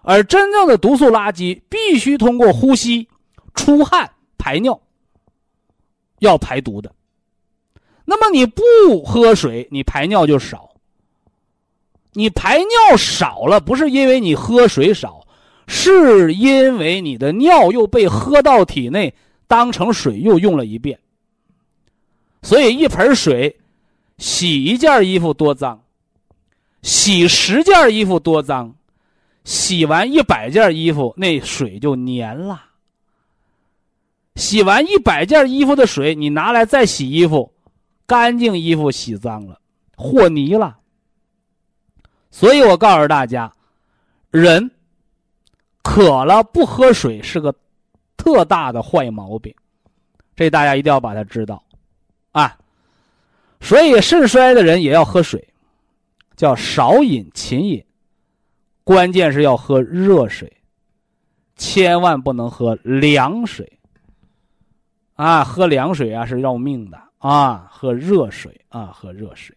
[0.00, 3.06] 而真正的毒素垃圾必须通过呼吸、
[3.54, 4.80] 出汗、排尿，
[6.20, 6.90] 要排毒的。
[8.06, 8.62] 那么你不
[9.04, 10.75] 喝水，你排尿就少。
[12.16, 15.20] 你排尿少了，不是因为你喝水少，
[15.66, 19.14] 是因为你的尿又被喝到体内，
[19.46, 20.98] 当成水又用了一遍。
[22.40, 23.54] 所以一盆水
[24.16, 25.78] 洗一件衣服多脏。
[26.80, 28.74] 洗十件衣服多脏，
[29.44, 32.62] 洗完一百件衣服那水就粘了。
[34.36, 37.52] 洗完一百件衣服的水，你拿来再洗衣服，
[38.06, 39.60] 干净衣服洗脏了，
[39.96, 40.78] 和泥了。
[42.38, 43.50] 所以我告诉大家，
[44.30, 44.70] 人
[45.82, 47.54] 渴了不喝水是个
[48.14, 49.54] 特大的坏毛病，
[50.34, 51.64] 这大家一定要把它知道
[52.32, 52.54] 啊。
[53.62, 55.42] 所以肾衰的人也要喝水。
[56.36, 57.82] 叫少饮勤饮，
[58.84, 60.52] 关键是要喝热水，
[61.56, 63.78] 千万不能喝凉水。
[65.14, 67.66] 啊，喝凉水啊是要命的啊！
[67.70, 69.56] 喝热水啊，喝热水。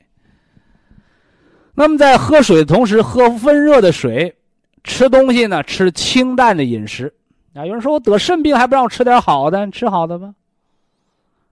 [1.79, 4.35] 那么在喝水的同时，喝温热的水，
[4.83, 7.13] 吃东西呢，吃清淡的饮食。
[7.53, 10.35] 啊，有人说我得肾病还不让我吃点好的，吃好的吧，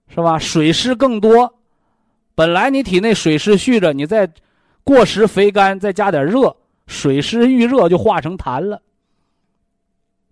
[0.09, 0.37] 是吧？
[0.37, 1.53] 水湿更多，
[2.35, 4.29] 本来你体内水湿蓄着，你再。
[4.83, 6.55] 过食肥甘，再加点热，
[6.87, 8.81] 水湿遇热就化成痰了，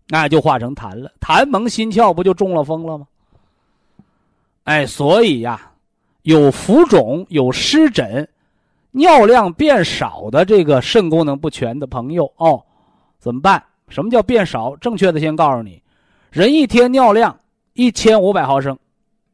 [0.08, 1.12] 那就化成痰了。
[1.20, 3.06] 痰蒙心窍，不就中了风了吗？
[4.64, 5.72] 哎，所以呀，
[6.22, 8.26] 有浮肿、有湿疹、
[8.98, 12.64] 尿量变少的这个肾功能不全的朋友哦，
[13.20, 13.62] 怎么办？
[13.90, 14.74] 什么叫变少？
[14.78, 15.84] 正确的先告诉你，
[16.32, 17.38] 人一天尿量
[17.74, 18.80] 一千五百毫升，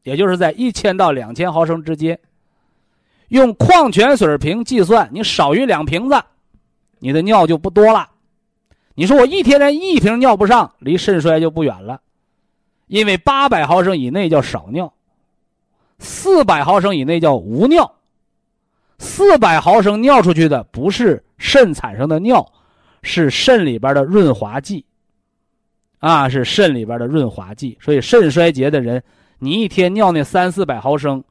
[0.01, 2.19] 也就是在一千到两千毫升之间。
[3.27, 6.19] 用矿泉水瓶计算，你少于两瓶子，
[6.97, 8.09] 你的尿就不多了。
[8.95, 12.01] 你说我一天连一瓶尿不上，离肾衰就不远了。
[12.87, 14.91] 因为八百毫升以内叫少尿，
[15.99, 17.93] 四百毫升以内叫无尿。
[19.01, 22.47] 四百毫升尿出去的不是肾产生的尿，
[23.01, 24.85] 是肾里边的润滑剂。
[25.97, 27.75] 啊，是肾里边的润滑剂。
[27.81, 29.03] 所以肾衰竭的人，
[29.39, 31.23] 你一天尿那三四百毫升。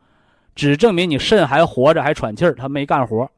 [0.56, 3.30] 只证明你肾还活着，还喘气儿，他没干活。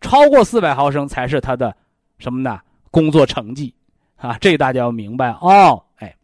[0.00, 1.76] 超过四百毫升才是他的
[2.20, 2.60] 什么呢？
[2.90, 3.74] 工作成绩
[4.16, 4.38] 啊！
[4.40, 5.82] 这大家要明白哦。
[5.96, 6.14] 哎，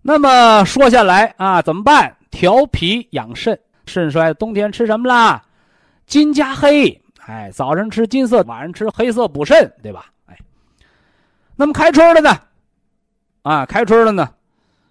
[0.00, 2.16] 那么说下来啊，怎么办？
[2.30, 5.42] 调脾养肾，肾衰冬天吃什么啦？
[6.06, 10.06] 金加黑，哎，早上吃金色，晚上吃黑色补肾，对吧？
[10.26, 10.38] 哎，
[11.56, 12.30] 那么开春了呢？
[13.42, 14.28] 啊，开春了呢？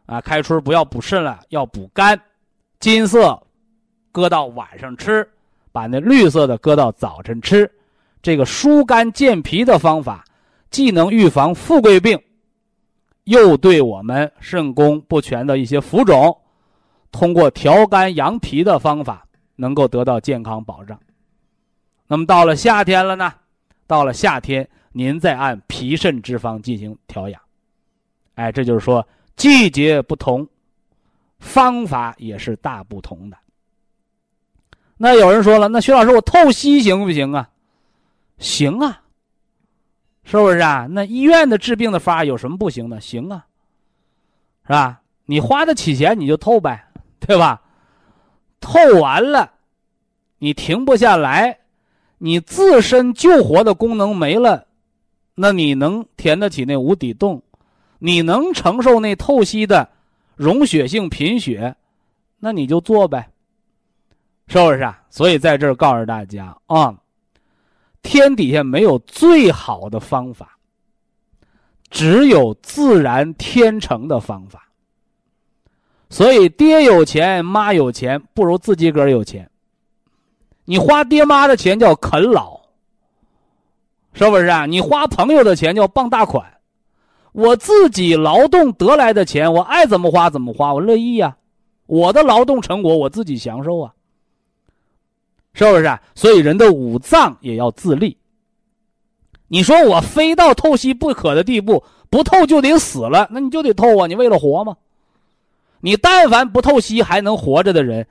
[0.05, 2.19] 啊，开春不要补肾了，要补肝。
[2.79, 3.41] 金色，
[4.11, 5.27] 搁到晚上吃，
[5.71, 7.71] 把那绿色的搁到早晨吃，
[8.21, 10.25] 这个疏肝健脾的方法，
[10.69, 12.21] 既能预防富贵病，
[13.23, 16.37] 又对我们肾功不全的一些浮肿，
[17.13, 20.99] 通过调肝养脾的方法，能够得到健康保障。
[22.07, 23.33] 那么到了夏天了呢？
[23.87, 27.41] 到了夏天，您再按脾肾之方进行调养。
[28.35, 30.45] 哎，这就是说季节不同。
[31.39, 33.37] 方法也是大不同的。
[34.95, 37.49] 那有人说了，那徐老师，我透析行不行啊？
[38.37, 39.01] 行啊，
[40.23, 40.87] 是不是啊？
[40.89, 43.01] 那医院的治病的法有什么不行的？
[43.01, 43.45] 行啊，
[44.65, 45.01] 是吧？
[45.25, 46.87] 你花得起钱，你就透呗，
[47.25, 47.61] 对吧？
[48.59, 49.51] 透完了，
[50.37, 51.59] 你停不下来，
[52.17, 54.67] 你自身救活的功能没了，
[55.35, 57.41] 那你能填得起那无底洞？
[57.99, 59.89] 你能承受那透析的？
[60.35, 61.75] 溶血性贫血，
[62.39, 63.29] 那你就做呗。
[64.47, 65.01] 是不是啊？
[65.09, 66.93] 所以在这儿告诉大家啊，
[68.01, 70.57] 天底下没有最好的方法，
[71.89, 74.62] 只有自然天成的方法。
[76.13, 79.49] 所以，爹有钱，妈有钱，不如自己个儿有钱。
[80.63, 82.61] 你花爹妈的钱叫啃老，
[84.13, 84.67] 是不是啊？
[84.67, 86.45] 你花朋友的钱叫傍大款。
[87.31, 91.35] 我自己劳动得来的钱，我爱怎么花怎么花，我乐意呀。
[91.87, 93.93] 我的劳动成果，我自己享受啊，
[95.55, 95.99] 是不是啊？
[96.13, 98.15] 所以，人的五脏也要自立。
[99.47, 104.05] 你说我非到透析不可的地步，不透就得死了，那你就得透啊！
[104.05, 104.77] 你为了活吗？
[105.85, 108.07] 你但凡不透析还能活着的人，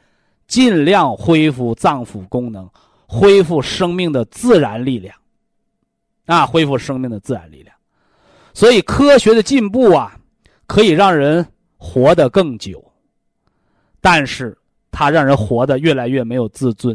[0.47, 2.69] 尽量恢复脏腑功能，
[3.07, 5.17] 恢复生命的自然力量，
[6.27, 7.75] 啊，恢复生命的自然力量。
[8.53, 10.15] 所以科学的进步啊，
[10.67, 11.47] 可以让人
[11.79, 12.85] 活得更久，
[14.03, 14.55] 但是
[14.91, 16.95] 它让人活得越来越没有自尊，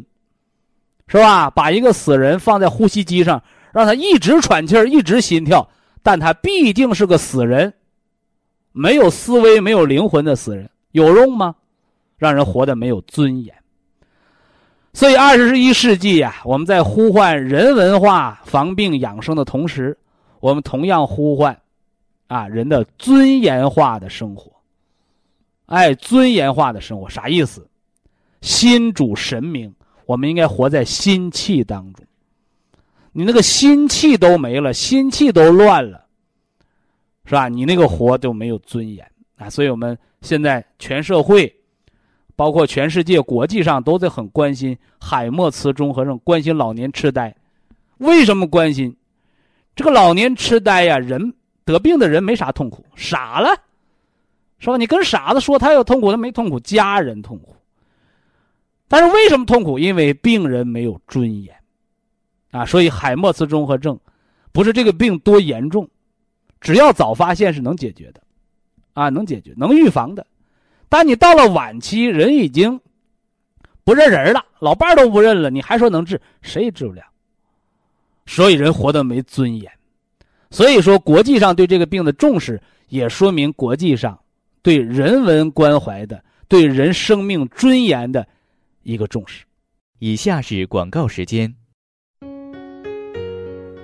[1.07, 1.49] 是吧？
[1.49, 3.41] 把一个死人放在呼吸机上，
[3.73, 5.67] 让他一直喘气儿，一直心跳，
[6.03, 7.73] 但他毕竟是个死人。
[8.77, 11.55] 没有思维、没有灵魂的死人有用吗？
[12.17, 13.53] 让人活得没有尊严。
[14.93, 19.97] 所以，二十一世纪呀，我们在呼唤人文化、防病养生的同时，
[20.39, 21.59] 我们同样呼唤
[22.27, 24.51] 啊人的尊严化的生活。
[25.67, 27.67] 哎，尊严化的生活啥意思？
[28.41, 29.73] 心主神明，
[30.05, 32.05] 我们应该活在心气当中。
[33.11, 36.06] 你那个心气都没了，心气都乱了。
[37.27, 37.49] 是吧？
[37.49, 39.49] 你那个活都没有尊严啊！
[39.49, 41.53] 所以我们现在全社会，
[42.37, 47.35] 包括全世界、国际上都在很关心海默茨综合症，关心老年痴呆。
[47.97, 48.95] 为什么关心？
[49.75, 51.33] 这个老年痴呆呀，人
[51.65, 53.49] 得病的人没啥痛苦，傻了，
[54.57, 54.77] 是吧？
[54.77, 57.53] 你跟傻子说他有痛苦，他没痛苦，家人痛苦。
[58.87, 59.77] 但是为什么痛苦？
[59.77, 61.53] 因为病人没有尊严
[62.51, 62.65] 啊！
[62.65, 63.99] 所以海默茨综合症
[64.53, 65.85] 不是这个病多严重。
[66.59, 68.21] 只要早发现是能解决的，
[68.93, 70.25] 啊，能解决，能预防的。
[70.89, 72.79] 但你到了晚期，人已经
[73.83, 76.19] 不认人了，老伴都不认了，你还说能治？
[76.41, 77.03] 谁也治不了。
[78.25, 79.71] 所以人活得没尊严。
[80.49, 84.17] 所以说，国际上对这个病的重视，也说明国际上
[84.61, 88.25] 对人文关怀的、对人生命尊严的
[88.83, 89.45] 一个重视。
[89.99, 91.53] 以下是广告时间。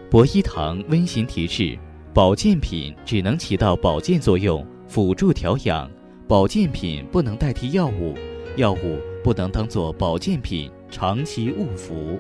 [0.10, 1.78] 博一堂温馨提示。
[2.14, 5.90] 保健品只能起到保健作用，辅助调养。
[6.28, 8.14] 保健品不能代替药物，
[8.56, 12.20] 药物不能当做保健品长期误服。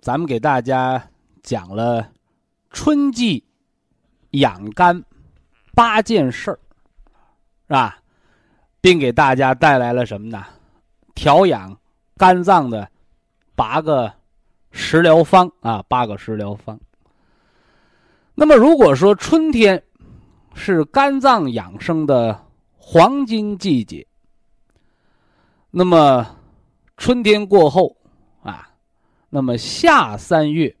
[0.00, 1.04] 咱们给大家
[1.42, 2.08] 讲了
[2.70, 3.42] 春季
[4.30, 5.02] 养肝
[5.74, 6.58] 八件事儿，
[7.66, 7.98] 是吧？
[8.80, 10.44] 并给大家带来了什么呢？
[11.16, 11.76] 调养
[12.16, 12.88] 肝脏的
[13.56, 14.12] 八个。
[14.76, 16.78] 食疗方啊，八个食疗方。
[18.34, 19.80] 那么，如果说春天
[20.54, 22.44] 是肝脏养生的
[22.76, 24.04] 黄金季节，
[25.70, 26.36] 那么
[26.96, 27.96] 春天过后
[28.42, 28.68] 啊，
[29.30, 30.74] 那么夏三月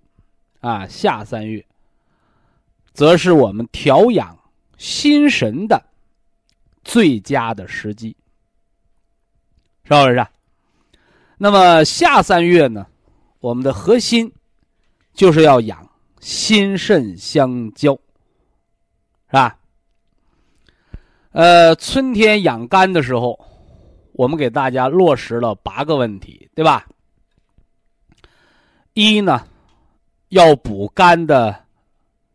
[0.60, 1.64] 啊，夏三月，
[2.92, 4.36] 则是我们调养
[4.76, 5.80] 心神的
[6.82, 8.16] 最佳的时机，
[9.84, 10.26] 是不是？
[11.38, 12.84] 那么夏三月呢？
[13.44, 14.32] 我们的核心
[15.12, 15.86] 就是要养
[16.18, 17.92] 心肾相交，
[19.26, 19.58] 是吧？
[21.32, 23.38] 呃，春天养肝的时候，
[24.12, 26.86] 我们给大家落实了八个问题，对吧？
[28.94, 29.46] 一呢，
[30.30, 31.66] 要补肝的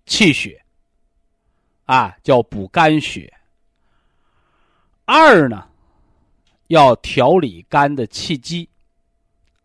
[0.06, 0.64] 气血，
[1.86, 3.34] 啊，叫补肝血。
[5.06, 5.68] 二呢，
[6.68, 8.70] 要调理肝的气机。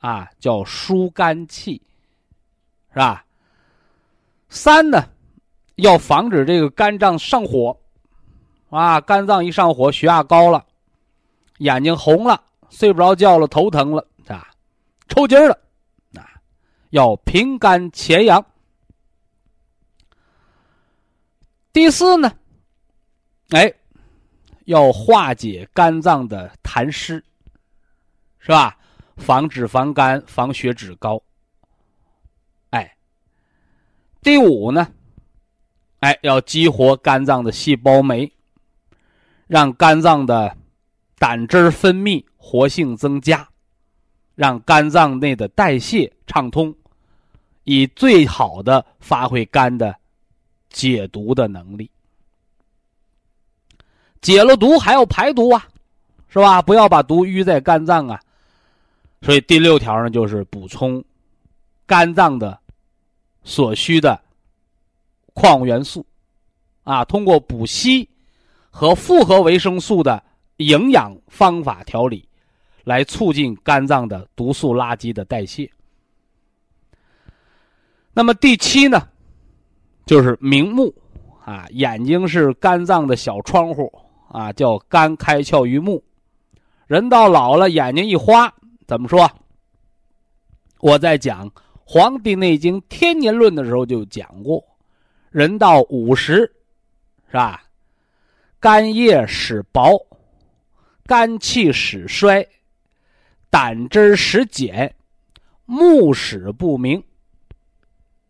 [0.04, 1.80] 啊，叫疏肝气，
[2.92, 3.24] 是吧？
[4.50, 5.02] 三呢，
[5.76, 7.74] 要防止这个肝脏上火，
[8.68, 10.62] 啊，肝脏一上火，血压高了，
[11.56, 14.46] 眼睛红了，睡不着觉了，头疼了，啊，
[15.08, 15.58] 抽筋了，
[16.18, 16.36] 啊，
[16.90, 18.44] 要平肝潜阳。
[21.72, 22.30] 第四呢，
[23.52, 23.72] 哎，
[24.66, 27.24] 要化解肝脏的痰湿，
[28.38, 28.76] 是吧？
[29.16, 31.22] 防脂肪肝，防血脂高。
[32.70, 32.96] 哎，
[34.22, 34.88] 第五呢，
[36.00, 38.30] 哎，要激活肝脏的细胞酶，
[39.46, 40.56] 让肝脏的
[41.18, 43.48] 胆汁分泌活性增加，
[44.34, 46.74] 让肝脏内的代谢畅通，
[47.62, 49.94] 以最好的发挥肝的
[50.68, 51.90] 解毒的能力。
[54.20, 55.68] 解了毒还要排毒啊，
[56.28, 56.60] 是吧？
[56.60, 58.20] 不要把毒淤在肝脏啊。
[59.24, 61.02] 所以第六条呢，就是补充
[61.86, 62.60] 肝脏的
[63.42, 64.20] 所需的
[65.32, 66.04] 矿物元素，
[66.82, 68.06] 啊，通过补硒
[68.68, 70.22] 和复合维生素的
[70.58, 72.28] 营养方法调理，
[72.84, 75.70] 来促进肝脏的毒素垃圾的代谢。
[78.12, 79.08] 那么第七呢，
[80.04, 80.94] 就是明目，
[81.46, 83.90] 啊，眼睛是肝脏的小窗户，
[84.28, 86.04] 啊，叫肝开窍于目。
[86.86, 88.52] 人到老了，眼睛一花，
[88.86, 89.30] 怎么说？
[90.80, 91.50] 我在讲
[91.84, 94.62] 《黄帝内经·天年论》的时候就讲过，
[95.30, 96.34] 人到五十，
[97.28, 97.62] 是吧？
[98.60, 99.98] 肝叶始薄，
[101.06, 102.46] 肝气始衰，
[103.50, 104.94] 胆汁始减，
[105.64, 107.02] 目始不明。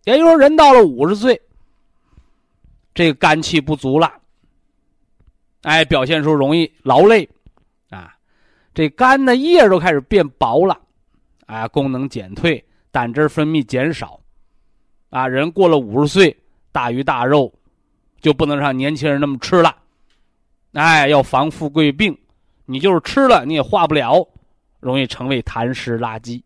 [0.05, 1.41] 也就是说，人到了五十岁，
[2.95, 4.21] 这个肝气不足了，
[5.63, 7.29] 哎，表现出容易劳累，
[8.75, 10.77] 这肝的叶都开始变薄了，
[11.47, 14.19] 啊，功能减退，胆汁分泌减少，
[15.11, 16.37] 啊，人过了五十岁，
[16.73, 17.53] 大鱼大肉
[18.21, 19.77] 就不能像年轻人那么吃了，
[20.73, 22.19] 哎，要防富贵病，
[22.67, 24.27] 你就是吃了你也化不了，
[24.81, 26.43] 容易成为痰湿垃圾。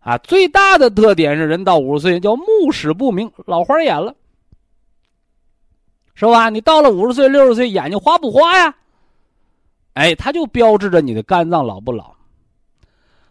[0.00, 4.14] 啊，最大的特点是人到五十岁叫目屎不明，老花眼了，
[6.14, 6.50] 是吧？
[6.50, 8.74] 你到了五十岁、六十岁，眼睛花不花呀？
[9.96, 12.14] 哎，它就标志着你的肝脏老不老。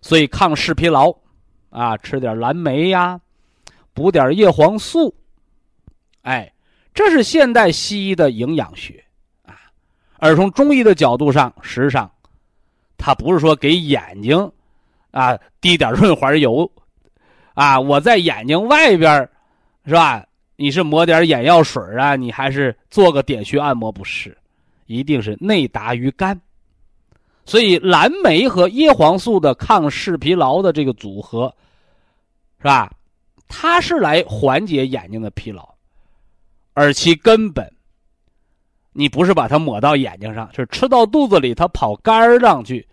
[0.01, 1.16] 所以抗视疲劳，
[1.70, 3.22] 啊，吃点蓝莓呀，
[3.93, 5.16] 补点叶黄素，
[6.24, 6.51] 哎，
[6.91, 9.03] 这是现代西医的营养学
[9.43, 9.53] 啊。
[10.18, 12.11] 而从中医的角度上，实际上，
[12.97, 14.51] 它不是说给眼睛。
[15.11, 16.70] 啊，滴点润滑油，
[17.53, 19.30] 啊，我在眼睛外边，
[19.86, 20.26] 是吧？
[20.57, 22.18] 你是抹点眼药水啊？
[22.18, 23.89] 你还是做个点穴按摩？
[23.89, 24.38] 不是，
[24.88, 26.38] 一定是内达于肝。
[27.46, 31.54] 所以蓝莓和叶黄素的抗视疲劳的这个组合，
[32.58, 32.91] 是吧？
[33.48, 35.68] 它是来缓解眼睛的疲劳，
[36.74, 37.72] 而其根本，
[38.91, 42.88] 你不是把它抹到眼睛上，是吃到肚子里，它跑肝儿上去。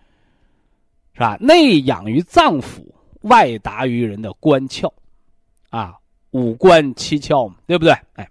[1.14, 1.36] 是吧？
[1.38, 2.82] 内养于脏腑，
[3.20, 4.90] 外达于人的官窍，
[5.68, 5.94] 啊，
[6.30, 7.92] 五官七窍嘛，对不对？
[8.14, 8.26] 哎，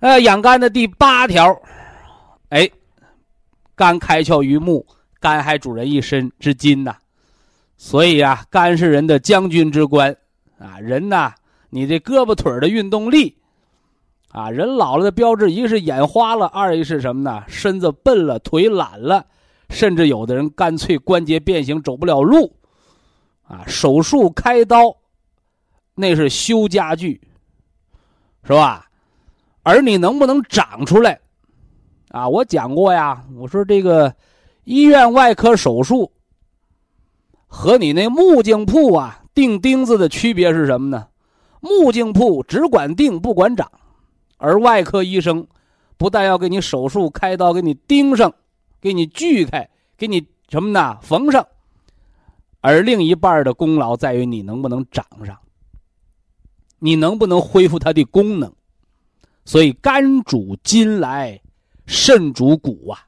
[0.00, 1.56] 呃，养肝的第八条，
[2.48, 2.68] 哎，
[3.76, 4.86] 肝开窍于目，
[5.20, 6.96] 肝还主人一身之筋呐，
[7.76, 10.16] 所以啊，肝是人的将军之官
[10.58, 10.80] 啊。
[10.80, 11.34] 人呐，
[11.68, 13.36] 你这胳膊腿的运动力，
[14.30, 17.44] 啊，人老了的标志，一个是眼花了，二一是什么呢？
[17.46, 19.26] 身子笨了，腿懒了。
[19.68, 22.56] 甚至有的人干脆关节变形，走不了路，
[23.42, 24.96] 啊，手术开刀，
[25.96, 27.20] 那是修家具，
[28.44, 28.88] 是吧？
[29.64, 31.18] 而你能不能长出来？
[32.10, 34.14] 啊，我讲过呀，我说这个
[34.64, 36.12] 医院外科手术
[37.46, 41.08] 和你那木匠铺啊钉钉子的区别是什么呢？
[41.60, 43.70] 木匠铺只管钉不管长，
[44.38, 45.46] 而外科医生
[45.96, 48.32] 不但要给你手术开刀，给你钉上。
[48.78, 50.98] 给你锯开，给你什么呢？
[51.02, 51.44] 缝上，
[52.60, 55.36] 而另一半的功劳在于你能不能长上，
[56.78, 58.52] 你能不能恢复它的功能。
[59.44, 61.40] 所以肝主筋来，
[61.86, 63.06] 肾主骨啊。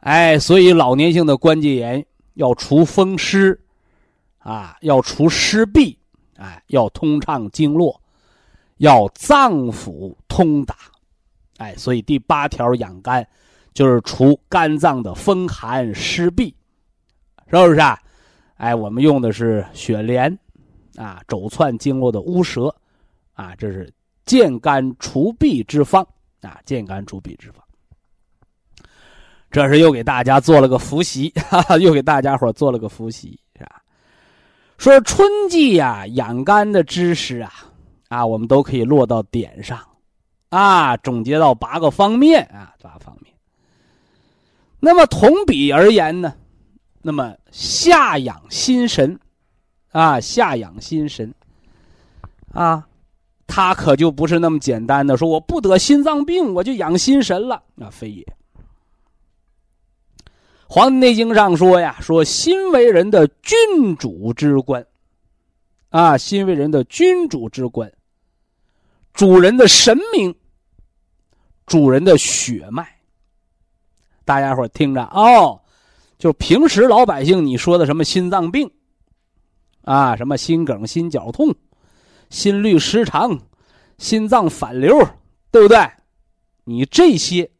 [0.00, 3.60] 哎，所以老年性的关节炎要除风湿，
[4.38, 5.96] 啊，要除湿痹，
[6.36, 8.00] 哎，要通畅经络，
[8.76, 10.74] 要脏腑通达，
[11.58, 13.26] 哎，所以第八条养肝。
[13.74, 16.52] 就是除肝脏的风寒湿痹，
[17.48, 17.96] 是不是啊？
[18.56, 20.36] 哎，我们用的是雪莲，
[20.96, 22.74] 啊，走窜经络的乌蛇，
[23.34, 23.92] 啊，这是
[24.24, 26.04] 健肝除痹之方，
[26.42, 27.62] 啊，健肝除痹之方。
[29.50, 33.82] 这是又给大家做了个复习， 哈哈，又给大家伙做了个复习，是吧？
[34.76, 37.52] 说春季呀，养肝的知识啊，
[38.08, 39.80] 啊，我们都可以落到点上，
[40.50, 43.34] 啊，总结到八个方面啊，八方面。
[44.78, 46.34] 那么同比而言呢，
[47.02, 49.18] 那么下养心神，
[49.90, 51.34] 啊，下养心神，
[52.52, 52.86] 啊，
[53.48, 58.22] 他可就不是那么简单的说，我不得心脏病，我就养心神了，那非也。
[60.66, 64.86] 《黄帝内经》上说呀，说心为人的君主之官，
[65.88, 67.90] 啊，心为人的君主之官，
[69.14, 70.32] 主人的神明，
[71.66, 72.86] 主人的血脉。
[74.26, 75.58] 大家伙听着哦，
[76.18, 78.70] 就平时老百姓你说的什么心脏病，
[79.84, 81.52] 啊，什么心梗、心绞痛、
[82.30, 83.38] 心律失常、
[83.98, 84.96] 心脏反流，
[85.50, 85.78] 对不对？
[86.64, 87.50] 你这些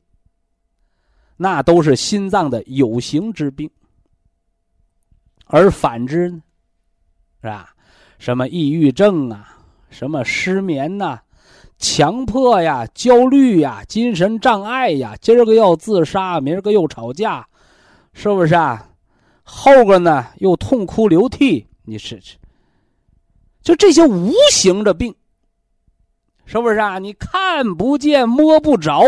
[1.37, 3.71] 那都是心脏的有形之病。
[5.47, 6.43] 而反之呢，
[7.41, 7.75] 是吧？
[8.19, 9.59] 什么抑郁症啊，
[9.89, 11.21] 什么失眠呐，
[11.79, 17.47] 强迫呀，焦虑呀，精神障碍呀，今儿个要自杀，明儿个又吵架，
[18.13, 18.91] 是不是啊？
[19.45, 22.37] 后个呢又痛哭流涕，你试试，
[23.69, 25.15] 就这些无形的病，
[26.47, 26.99] 是不是啊？
[26.99, 29.03] 你看不见摸不着，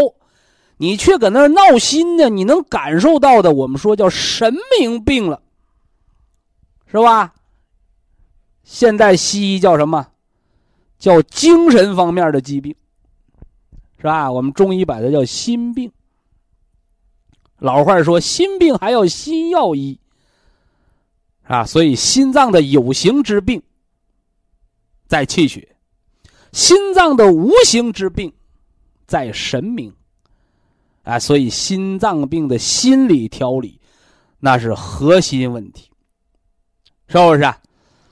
[0.76, 2.28] 你却搁那闹心呢？
[2.28, 5.40] 你能感受到的，我们说叫神明病了。
[6.88, 7.32] 是吧？
[8.62, 10.06] 现代西医叫什么？
[10.98, 12.76] 叫精神方面的疾病，
[13.96, 14.30] 是吧？
[14.30, 15.90] 我们中医把它叫心病。
[17.56, 19.98] 老话说：“心病还要心药医。”
[21.48, 23.62] 啊，所以心脏的有形之病
[25.10, 25.76] 在气血，
[26.52, 28.32] 心脏的无形之病
[29.08, 29.92] 在神明。
[31.02, 33.80] 啊，所以心脏病的心理调理，
[34.38, 35.90] 那是核心问题。
[37.08, 37.54] 是不是？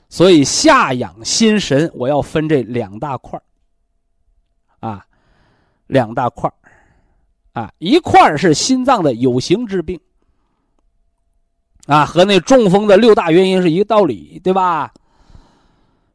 [0.09, 3.41] 所以下养心神，我要分这两大块
[4.81, 5.05] 啊，
[5.87, 6.51] 两大块
[7.53, 9.97] 啊，一块是心脏的有形之病，
[11.85, 14.93] 啊，和那中风的六大原因是一个道理，对吧？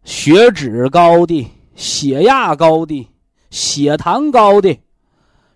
[0.05, 3.09] 血脂高的、血压高的、
[3.51, 4.79] 血糖高的、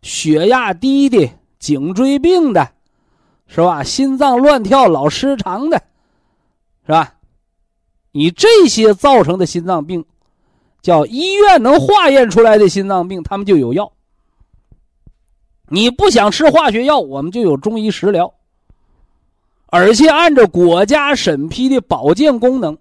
[0.02, 2.70] 血压低的、颈椎病的，
[3.46, 3.84] 是吧？
[3.84, 5.82] 心脏乱跳、老失常的，
[6.86, 7.14] 是吧？
[8.12, 10.04] 你这些造成的心脏病，
[10.80, 13.92] 叫医院能化验出来的心脏病，他们就有药。
[15.68, 18.32] 你不想吃化学药，我们就有中医食疗，
[19.66, 22.78] 而且按照国家审批的保健功能，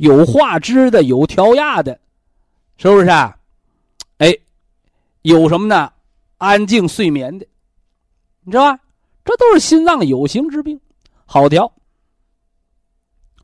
[0.00, 2.00] 有化脂的，有调压的，
[2.78, 3.10] 是不是？
[3.10, 3.36] 啊？
[4.16, 4.34] 哎，
[5.20, 5.92] 有什么呢？
[6.38, 7.46] 安静睡眠的，
[8.42, 8.80] 你知道吧？
[9.26, 10.80] 这都是心脏有形之病，
[11.26, 11.70] 好调。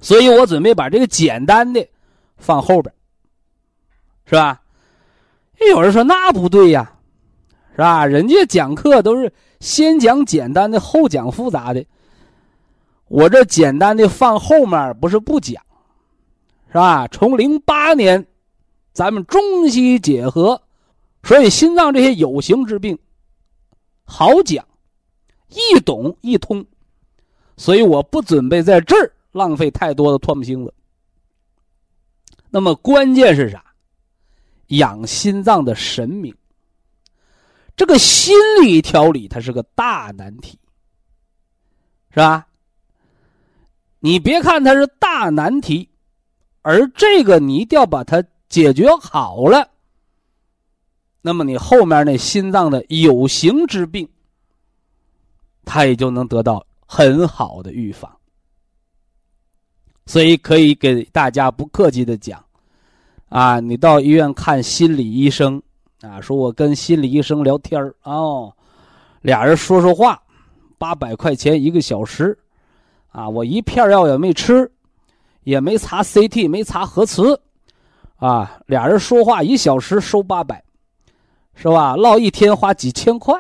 [0.00, 1.86] 所以我准备把这个简单的
[2.38, 2.94] 放后边，
[4.24, 4.62] 是吧？
[5.68, 6.90] 有人说那不对呀，
[7.72, 8.06] 是吧？
[8.06, 9.30] 人家讲课都是
[9.60, 11.84] 先讲简单的，后讲复杂的。
[13.08, 15.62] 我这简单的放后面不是不讲，
[16.76, 17.08] 是吧？
[17.08, 18.26] 从零八年，
[18.92, 20.60] 咱们中西结合，
[21.22, 22.98] 所以心脏这些有形之病
[24.04, 24.62] 好讲、
[25.48, 26.62] 易懂、易通，
[27.56, 29.10] 所以我不准备在这儿。
[29.32, 30.74] 浪费太多的唾沫星子。
[32.50, 33.64] 那么关键是啥？
[34.66, 36.34] 养心脏的神明。
[37.74, 40.58] 这个心理调理它是个大难题，
[42.10, 42.46] 是吧？
[43.98, 45.88] 你别看它是大难题，
[46.68, 49.70] 而这个你一定要把它解决好了，
[51.22, 54.08] 那么你后面那心脏的有形之病，
[55.64, 58.10] 它也就能得到很好的预防。
[60.06, 62.44] 所以可以给大家不客气的讲，
[63.28, 65.62] 啊，你到医院看心理医生，
[66.00, 68.52] 啊，说我跟心理医生聊天哦，
[69.20, 70.20] 俩人说说话，
[70.78, 72.36] 八百块钱一个小时，
[73.12, 74.68] 啊，我一片药也没吃，
[75.46, 77.40] 也没查 CT，没查核磁，
[78.16, 80.64] 啊，俩人说话一小时收八百，
[81.54, 81.94] 是吧？
[81.94, 83.32] 唠一天花几千块，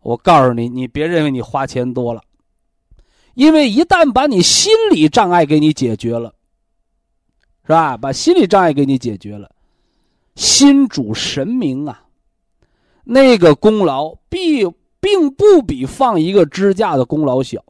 [0.00, 2.22] 我告诉你，你别认为你花钱多了。
[3.34, 6.32] 因为一旦把你心理障碍给你解决了，
[7.64, 7.96] 是吧？
[7.96, 9.50] 把心理障碍给你解决了，
[10.36, 12.00] 心主神明啊，
[13.02, 14.64] 那个功劳必
[15.00, 17.60] 并不比放一个支架的功劳小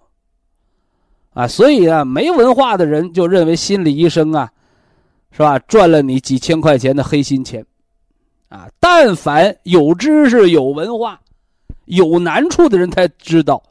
[1.36, 1.46] 啊。
[1.46, 4.50] 所以啊，没文化的人就认为心理医生啊，
[5.30, 5.58] 是吧？
[5.60, 7.64] 赚了你几千块钱的黑心钱
[8.48, 8.66] 啊。
[8.80, 11.20] 但凡有知识、有文化、
[11.84, 13.62] 有难处的人才知道。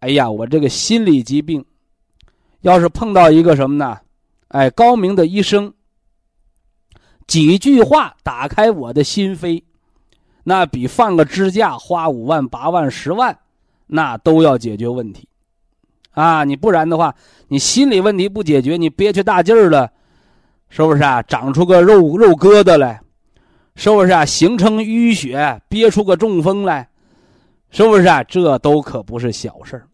[0.00, 1.64] 哎呀，我这个心理疾病，
[2.60, 3.98] 要是碰到一个什么呢？
[4.48, 5.72] 哎，高明的医生，
[7.26, 9.60] 几句话打开我的心扉，
[10.44, 13.36] 那比放个支架花五万、八万、十万，
[13.86, 15.26] 那都要解决问题，
[16.16, 16.44] 啊！
[16.44, 17.14] 你不然的话，
[17.48, 19.90] 你心理问题不解决，你憋屈大劲儿了，
[20.70, 21.22] 是不是啊？
[21.22, 22.98] 长出个肉肉疙瘩来，
[23.74, 24.24] 是不是啊？
[24.24, 26.88] 形成淤血，憋出个中风来，
[27.70, 28.22] 是不是啊？
[28.24, 29.86] 这都可不是小事儿。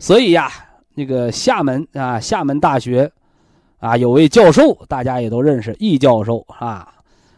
[0.00, 0.50] 所以呀，
[0.96, 3.08] 那个厦门啊，厦门大学，
[3.78, 6.92] 啊，有位教授，大家也都认识，易教授啊，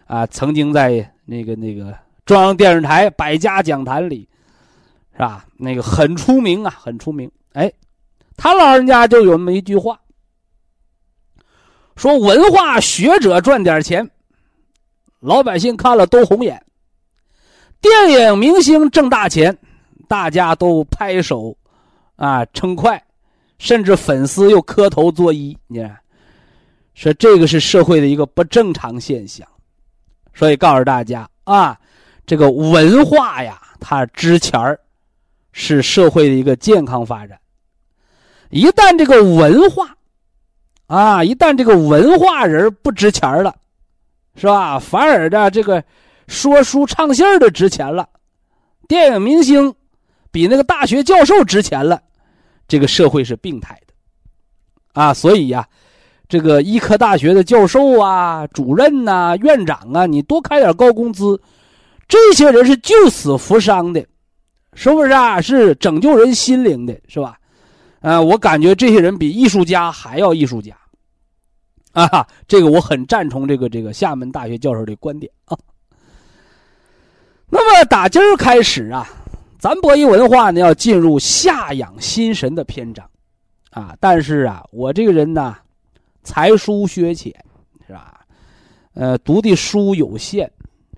[0.06, 1.94] 啊，曾经在那个那个
[2.24, 4.26] 中央电视台百家讲坛里，
[5.12, 5.44] 是吧？
[5.58, 7.30] 那个很出名啊，很出名。
[7.52, 7.72] 哎，
[8.36, 9.98] 他老人家就有那么一句话，
[11.96, 14.08] 说文化学者赚点钱，
[15.20, 16.56] 老百姓看了都红眼；
[17.80, 19.56] 电影明星挣大钱，
[20.06, 21.56] 大家都拍手
[22.16, 23.02] 啊称快，
[23.58, 25.98] 甚至粉丝又磕头作揖，你看，
[26.94, 29.46] 说这个是社会的一个不正常现象，
[30.34, 31.76] 所以告诉大家啊，
[32.26, 34.78] 这个文化呀，它值钱儿，
[35.52, 37.38] 是社会的一个健康发展。
[38.50, 39.94] 一旦这个文化，
[40.86, 43.54] 啊，一旦这个文化人不值钱了，
[44.36, 44.78] 是吧？
[44.78, 45.84] 反而的这个
[46.26, 48.08] 说书唱戏的值钱了，
[48.86, 49.74] 电影明星
[50.30, 52.00] 比那个大学教授值钱了，
[52.66, 53.92] 这个社会是病态的，
[55.00, 55.66] 啊，所以呀，
[56.26, 61.38] 这个医科大学的教授啊、主任呐、院长啊，你多开点高工资，
[62.06, 64.06] 这些人是救死扶伤的，
[64.78, 65.40] 是不是啊？
[65.40, 67.36] 是拯救人心灵的，是吧？
[67.98, 70.72] 呃，我感觉这些人比艺术家还要艺术家，
[71.90, 75.58] 啊，这个我很赞同这个这个厦门大学教授的观点啊。
[77.50, 79.04] 那么打今儿开始啊，
[79.58, 83.04] 咱博弈文化呢要进入下养心神的篇章，
[83.70, 85.56] 啊，但是啊，我这个人呢，
[86.22, 87.34] 才疏学浅，
[87.84, 88.20] 是吧？
[88.94, 90.48] 呃，读的书有限，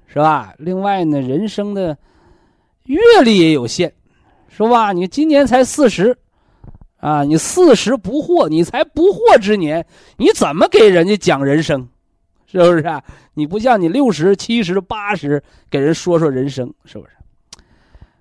[0.06, 0.52] 是吧？
[0.58, 1.96] 另外呢，人生的
[2.84, 3.92] 阅历也有限，
[4.48, 4.92] 是吧？
[4.92, 6.16] 你今年才四十。
[6.96, 9.86] 啊，你四十不惑，你才不惑之年，
[10.18, 11.88] 你怎么给人家讲人生？
[12.46, 13.02] 是不是啊？
[13.32, 17.10] 你不像你六十七十八十给人说说人生，是不是？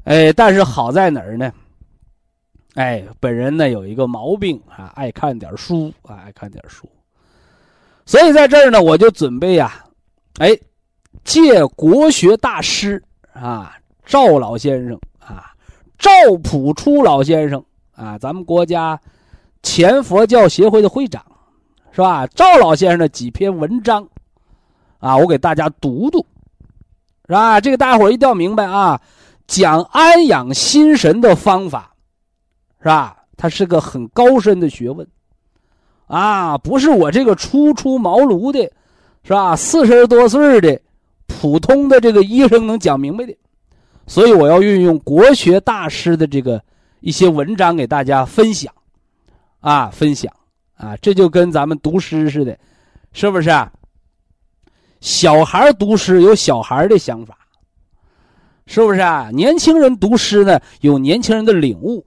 [0.06, 1.52] 哎，但是好在哪儿呢？
[2.76, 6.88] 哎，本人呢有一个毛病啊，爱看点书啊，爱看点书。
[8.06, 9.84] 所以在这儿呢，我就准备呀，
[10.38, 10.58] 哎，
[11.26, 13.04] 借国学大师
[13.34, 13.76] 啊，
[14.10, 15.54] 赵老先生啊，
[16.00, 16.10] 赵
[16.44, 17.64] 朴初老先生。
[17.92, 18.98] 啊，咱们国家
[19.62, 21.22] 前佛教协会的会长，
[21.92, 22.26] 是吧？
[22.28, 24.08] 赵老先生的几篇文章，
[25.00, 26.26] 啊，我给大家读读，
[27.28, 27.60] 是吧？
[27.60, 29.00] 这个大伙一定要明白啊，
[29.48, 31.94] 讲安养心神的方法，
[32.80, 33.18] 是吧？
[33.36, 35.06] 它是个很高深的学问，
[36.08, 38.60] 啊，不是我这个初出茅庐的，
[39.24, 39.58] 是吧？
[39.58, 40.82] 四十多岁的
[41.28, 43.36] 普通的这个医生能讲明白的，
[44.10, 46.62] 所以我要运用国学大师的这个。
[47.02, 48.74] 一些文章给大家分享，
[49.62, 50.30] 啊，分享
[50.76, 52.60] 啊，这就跟咱们读诗似的，
[53.14, 53.50] 是不是？
[55.00, 57.38] 小孩读诗有小孩的想法，
[58.66, 59.30] 是不是啊？
[59.32, 62.06] 年轻人读诗呢，有年轻人的领悟，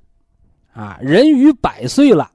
[0.74, 2.30] 啊，人逾百岁了，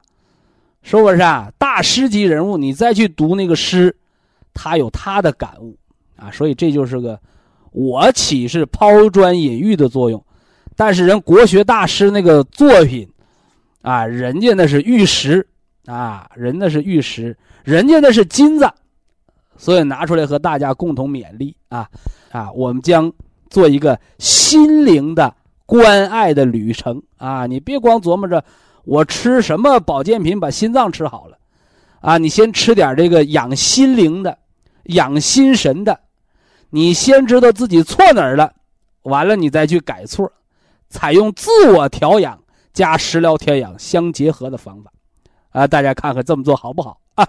[0.82, 1.52] 是不是啊？
[1.58, 3.96] 大师级人物，你再去读那个诗，
[4.52, 5.78] 他有他的感悟，
[6.16, 7.16] 啊，所以这就是个
[7.72, 10.24] 我起是抛砖引玉的作用。
[10.76, 13.08] 但是人国学大师那个作品，
[13.82, 15.46] 啊，人家那是玉石，
[15.86, 18.70] 啊，人那是玉石，人家那是金子，
[19.56, 21.88] 所以拿出来和大家共同勉励啊，
[22.30, 23.12] 啊，我们将
[23.50, 25.34] 做一个心灵的
[25.66, 27.46] 关爱的旅程啊！
[27.46, 28.44] 你别光琢磨着
[28.84, 31.36] 我吃什么保健品把心脏吃好了，
[32.00, 34.38] 啊，你先吃点这个养心灵的、
[34.84, 35.98] 养心神的，
[36.70, 38.52] 你先知道自己错哪儿了，
[39.02, 40.30] 完了你再去改错。
[40.90, 42.38] 采用自我调养
[42.72, 44.90] 加食疗调养相结合的方法，
[45.50, 47.26] 啊，大家看看这么做好不好啊？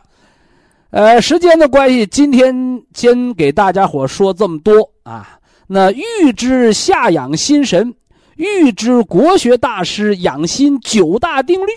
[0.91, 5.39] 呃，时间的关系，今天先给大家伙说这么多啊。
[5.67, 7.93] 那欲知下养心神，
[8.37, 11.71] 欲知国学大师养心九大定律，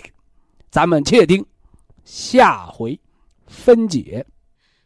[0.71, 1.45] 咱们且听
[2.03, 2.99] 下回
[3.45, 4.25] 分解。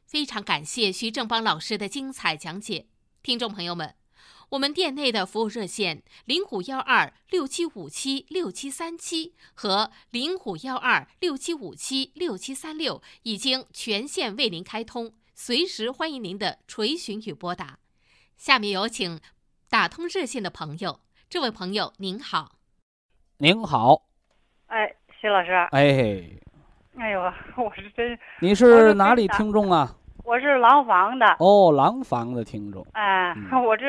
[0.08, 2.88] 非常感谢徐正邦老师的精彩讲解，
[3.22, 3.94] 听众朋友们。
[4.52, 17.80] 我们店内的服务热线零五幺二六七五七六七三七和零五幺二六七五七六七三六已经全线为您开通，随时欢迎您的垂询与拨打。
[18.38, 19.20] 下面有请
[19.70, 22.54] 打通热线的朋友，这位朋友您好，
[23.40, 24.04] 您好，
[24.68, 26.40] 哎，徐老师，哎，
[27.00, 27.22] 哎呦，
[27.58, 29.90] 我是真，你是哪里听众啊？
[30.24, 33.36] 我是廊坊的，哦，廊坊的听众，哎，
[33.66, 33.86] 我这。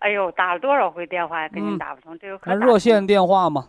[0.00, 3.64] 哎呦，打了多少回电话，跟您打不通，这个可热线电话嘛，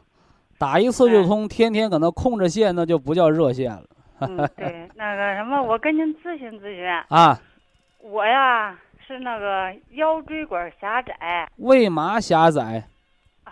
[0.60, 3.84] 打一次就通，天天搁那空着线，那就不叫热线了。
[4.20, 7.40] 嗯，对，那个什么，我跟您咨询咨询 啊。
[8.02, 8.78] 我呀
[9.08, 11.50] 是那个腰椎管狭窄。
[11.58, 12.84] 为嘛狭窄？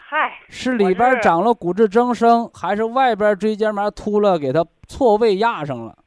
[0.10, 5.98] 嗨，是里边长了骨质增生，还是外边椎间盘突了，给它错位压上了？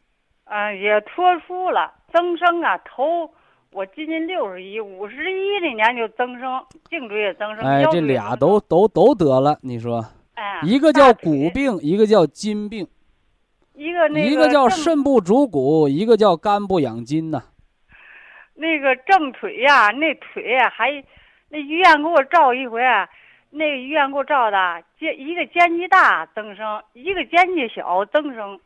[0.47, 3.31] 嗯，也脱出了增生啊，头。
[3.73, 7.63] 我今年六十一，五十一那年就增生，颈椎也增生。
[7.63, 10.03] 哎，这俩都都都得了，你说？
[10.35, 12.89] 哎，一个叫骨病，一个叫筋病。
[13.75, 14.27] 一个那个。
[14.27, 17.43] 一个叫肾不足骨，一个叫肝不养筋呐。
[18.55, 20.91] 那个正腿呀，那腿还，
[21.51, 22.81] 那医院给我照一回，
[23.51, 24.57] 那个医院给我照的，
[24.99, 28.59] 肩一个肩肌大增生，一个肩肌小增生。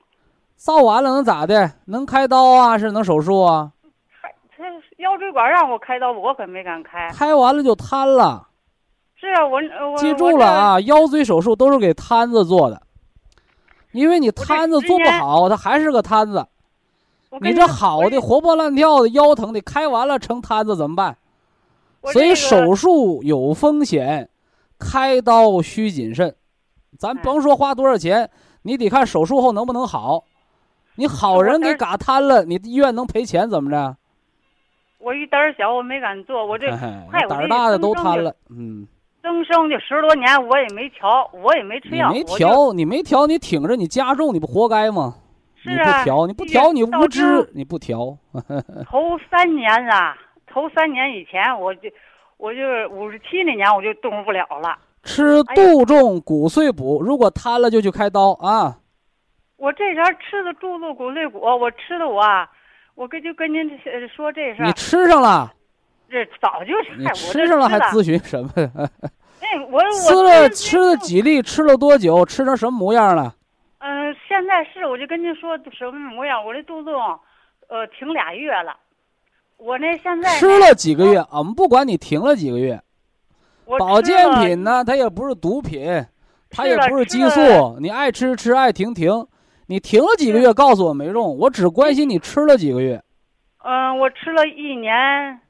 [0.57, 1.72] 造完了能咋的？
[1.87, 2.78] 能开刀啊？
[2.78, 3.72] 是能手术啊？
[4.20, 4.64] 还他
[4.99, 7.11] 腰椎管让我开刀，我可没敢开。
[7.12, 8.47] 开完了就瘫了。
[9.16, 9.59] 是啊，我
[9.91, 12.82] 我记住了啊，腰椎手术都是给瘫子做的，
[13.93, 16.47] 因为你瘫子做不好，他还是个瘫子。
[17.41, 21.16] 你这好的活蹦乱跳的腰疼的，开完了成瘫子怎么办？
[22.12, 24.28] 所以手术有风险，
[24.85, 26.35] 开刀需谨慎。
[26.99, 28.30] 咱甭说花多少钱，
[28.62, 30.24] 你得看手术后能不能好。
[30.97, 33.97] 你好人给嘎瘫了，你医院能赔钱怎么着？
[34.99, 36.47] 我一胆儿小，我没敢做。
[36.47, 36.68] 我这
[37.28, 38.35] 胆大的都瘫了。
[38.49, 38.87] 嗯，
[39.22, 42.12] 增生就十多年，我也没调，我也没吃药。
[42.12, 45.16] 你没调，你没调，你挺着，你加重，你不活该吗？
[45.66, 48.16] 你不调，你不调，你无知，你不调。
[48.87, 50.16] 头三年啊，
[50.47, 51.89] 头三年以前，我就，
[52.37, 52.61] 我就
[52.91, 54.78] 五十七那年我就动不了了。
[55.03, 58.78] 吃杜仲骨碎补，如果瘫了就去开刀啊。
[59.57, 62.22] 我这前吃的杜仲骨碎补，我吃的我，
[62.95, 63.70] 我跟就跟您
[64.14, 64.66] 说这事儿。
[64.66, 65.53] 你吃上了？
[66.09, 68.51] 这早就你吃上了还咨询什么？
[69.41, 71.43] 哎，我我吃了吃了几粒？
[71.43, 72.24] 吃了多久？
[72.24, 73.35] 吃成什么模样了？
[73.78, 76.45] 嗯，现在是我就跟您说什么模样？
[76.45, 76.91] 我这肚子，
[77.68, 78.76] 呃，停俩月了。
[79.57, 81.24] 我那现在吃了几个月？
[81.30, 82.80] 我们不管你停了几个月。
[83.78, 84.84] 保健品呢？
[84.84, 86.05] 它也不是毒品，
[86.50, 87.78] 它也不是激素。
[87.80, 89.26] 你爱吃吃，爱停停。
[89.66, 90.52] 你停了几个月？
[90.52, 91.38] 告诉我没用。
[91.38, 93.02] 我只关心你吃了几个月。
[93.64, 95.40] 嗯，我吃了一年，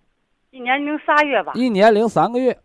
[0.50, 1.52] 一年零仨月吧。
[1.56, 2.56] 一年零三个月。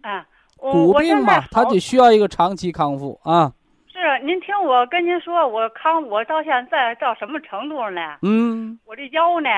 [0.00, 0.26] 啊，
[0.56, 3.52] 骨病嘛，它得需要一个长期康复啊。
[3.86, 8.16] 是，您听我跟您说，我康，我到现在到什么程度呢？
[8.22, 9.48] 嗯，我这腰呢，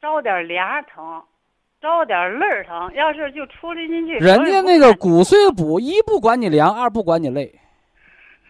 [0.00, 1.22] 着点凉疼，
[1.80, 2.92] 着点累疼。
[2.94, 7.54] 要是就处理进去，人家那个骨碎补，一不管你凉，二不管你累。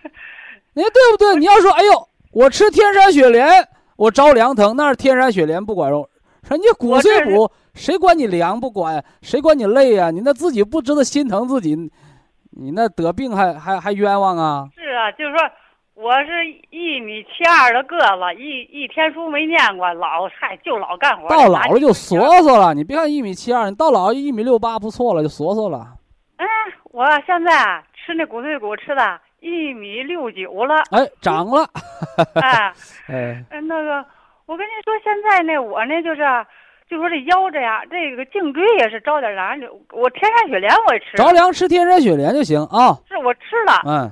[0.75, 1.37] 你对不对？
[1.37, 6.09] 你要说，哎呦，我吃天山雪莲，我着凉疼，那是天山雪莲不管用。
[6.49, 9.05] 人家骨碎补，谁管你凉不管？
[9.21, 10.11] 谁管你累呀？
[10.11, 11.77] 你那自己不知道心疼自己。
[12.53, 14.69] 你那得病还还还冤枉啊！
[14.75, 15.51] 是啊，就是说，
[16.03, 16.31] 我是
[16.71, 21.29] 一米七二的个子，一一天书没念过，老嗨就老干活。
[21.29, 25.87] 到老了就嗦嗦了，你别看一米七二，你到老一米六八不错了，就嗦嗦了。
[26.37, 26.47] 哎，
[26.91, 30.77] 我现在吃那骨碎骨吃的一米六九了。
[30.91, 31.69] 哎，长了。
[32.41, 32.73] 哎
[33.51, 34.03] 哎，那个，
[34.47, 36.23] 我跟你说，现在呢我呢就是。
[36.89, 39.57] 就说这腰这呀，这个颈椎也是着点凉，
[39.93, 41.17] 我天山雪莲我也吃。
[41.17, 42.99] 着凉吃天山雪莲就行啊。
[43.07, 43.81] 是我吃了。
[43.87, 44.11] 嗯。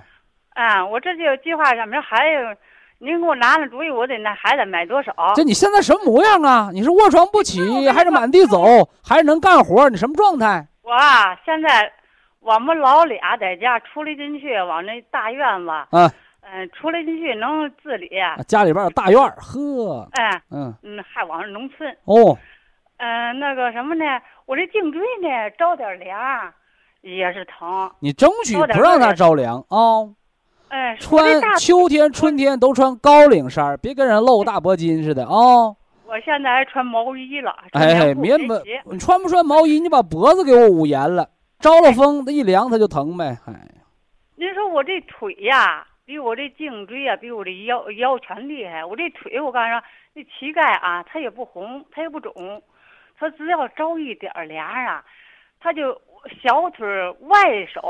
[0.59, 2.41] 啊，我这就计划上面还有，
[2.99, 5.13] 您给我拿拿主意，我得那还得买多少？
[5.37, 6.71] 这你现在什么模样啊？
[6.73, 9.89] 你是卧床不起，还是满地走，还是能干活？
[9.89, 10.67] 你什么状态？
[10.83, 11.93] 我啊，现在
[12.41, 15.71] 我们老俩在家，出来进去往那大院子。
[15.93, 16.11] 嗯。
[16.51, 18.11] 嗯，出来进去能自理。
[18.49, 20.09] 家里边有大院呵。
[20.13, 20.43] 哎。
[20.51, 20.75] 嗯。
[20.83, 21.89] 嗯，还往农村。
[22.05, 22.37] 哦。
[22.97, 24.05] 嗯，那个什么呢？
[24.47, 26.19] 我这颈椎呢，着点凉，
[27.03, 27.89] 也是疼。
[28.01, 30.09] 你争取不让他着凉啊！
[30.69, 35.75] 哎，穿秋天、春天都穿高领衫，别跟人露大脖筋似的啊！
[36.07, 37.55] 我现在还穿毛衣了。
[37.73, 38.55] 哎，棉不？
[38.91, 39.81] 你穿不穿毛衣？
[39.81, 43.39] 你把脖子给我捂严了，着了风，它一凉它就疼呗。
[43.47, 43.55] 哎，
[44.37, 48.85] 您说我这腿呀，比我这颈椎呀，比我这腰腰全厉害。
[48.85, 52.33] 我这腿，我告诉你，那膝盖啊，它也不红，它也不肿。
[53.19, 55.05] 它只要着一点凉啊，
[55.61, 56.01] 它就
[56.43, 56.87] 小腿
[57.21, 57.81] 外手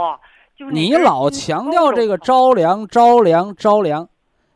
[0.59, 4.09] 就你老强调这个着凉着凉着凉，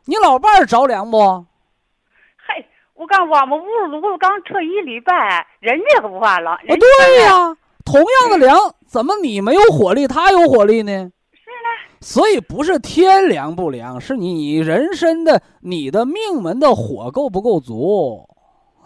[0.03, 1.17] 你老伴儿着凉不？
[1.17, 6.53] 嘿，我告诉我们屋炉子刚撤一礼拜，人家可不怕冷。
[6.53, 10.91] 哦，对呀，同样的凉，怎么你没有火力，他有火力呢？
[10.91, 11.95] 是呢。
[12.01, 18.27] 所以不是天凉不凉，是你人身的你的命门的火够不够足。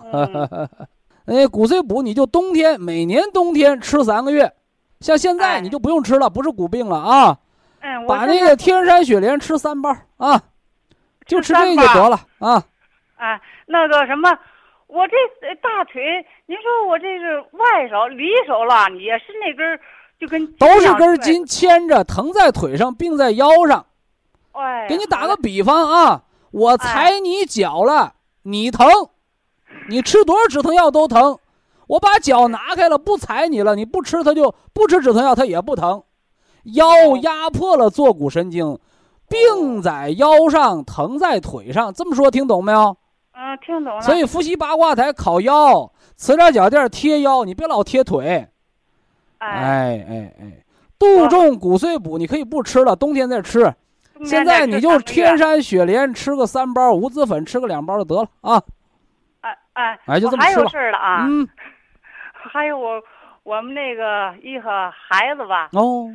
[1.25, 4.53] 哎，骨髓补你就冬天每年冬天吃三个月，
[4.99, 7.37] 像现在你就不用吃了，不是骨病了啊。
[7.81, 10.41] 嗯，把那个天山雪莲吃三包啊，
[11.25, 12.63] 就吃这个就得了啊。
[13.15, 14.37] 啊，那个什么，
[14.87, 15.15] 我这
[15.61, 16.01] 大腿，
[16.47, 19.79] 您说我这是外手、里手了，也是那根
[20.19, 23.85] 就跟都是根筋牵着，疼在腿上，病在腰上。
[24.53, 28.87] 哎，给你打个比方啊，我踩你脚了，你疼。
[29.89, 31.37] 你吃多少止疼药都疼，
[31.87, 36.03] 我把脚拿开了，不踩你了，你不吃它就不吃止疼药，它也不疼。
[36.63, 38.77] 腰压迫了坐骨神经，
[39.29, 41.93] 病在腰上，疼在腿上。
[41.93, 42.97] 这么说听懂没有？
[43.33, 44.01] 嗯，听懂了。
[44.01, 48.47] 所以伏羲八卦台烤腰，磁疗脚垫贴腰，你别老贴腿。
[49.37, 50.63] 哎哎哎哎，
[50.97, 53.73] 杜仲骨碎补，你可以不吃了，冬天再吃。
[54.25, 58.59] 现在你就天山雪莲吃个三包，无籽粉吃个两包就得了啊。
[59.41, 60.69] 哎哎，哎，就这么吃吧。
[60.69, 61.47] 事儿了啊，嗯，
[62.47, 63.03] 还有我
[63.43, 66.09] 我们那个一个孩子吧，哦，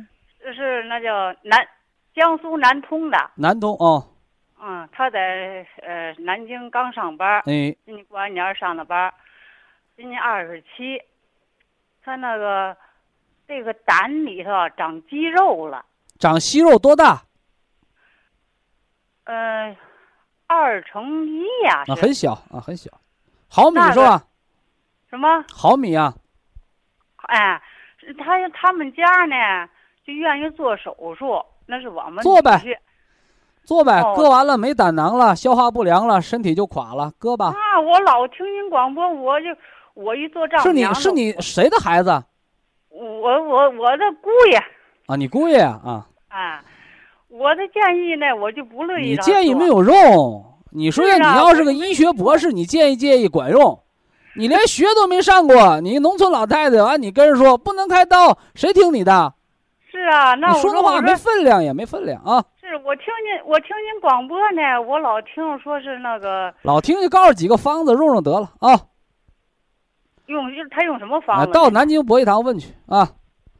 [0.53, 1.67] 是那叫南
[2.13, 4.05] 江苏南通的，南通哦，
[4.61, 9.13] 嗯，他在呃南京刚上班，哎，今年过完年上的班，
[9.95, 11.01] 今年二十七，
[12.03, 12.75] 他那个
[13.47, 15.85] 这个胆里头长肌肉了，
[16.19, 17.23] 长息肉多大？
[19.25, 19.75] 呃，
[20.47, 21.95] 二乘一呀、啊？
[21.95, 22.01] 是。
[22.01, 22.91] 很小啊，很小，
[23.49, 24.23] 毫米是吧？
[25.09, 25.45] 什么？
[25.49, 26.13] 毫米啊，
[27.27, 27.61] 哎，
[28.17, 29.67] 他他们家呢
[30.05, 32.61] 就愿意做手术，那是我们做呗
[33.63, 37.47] 做呗，哦割完了没胆囊了，消化不良了，身体就垮了，割吧。
[37.47, 39.47] 啊，我老听您广播，我就
[39.93, 42.09] 我一做丈母是你是你谁的孩子
[42.89, 44.57] 我我我的姑爷
[45.07, 45.15] 啊？
[45.15, 46.05] 你姑爷啊啊？
[46.27, 46.63] 啊，
[47.29, 50.45] 我的建议呢，我就不乐意你建议没有用。
[50.71, 53.79] 你说你要是个医学博士，你建议建议管用。
[54.35, 59.33] 你连学都没上过，你农村老太太完，你跟人说不能开刀，谁听你的？
[59.91, 62.43] 是啊，那我说的话没分量也没分量啊！
[62.59, 68.73] 是我听您我听您广播呢，我老听说是那个老听就告诉几个方子用用得了啊！
[70.25, 71.53] 用他用什么方啊，子呢？
[71.53, 73.07] 到南京博医堂问去啊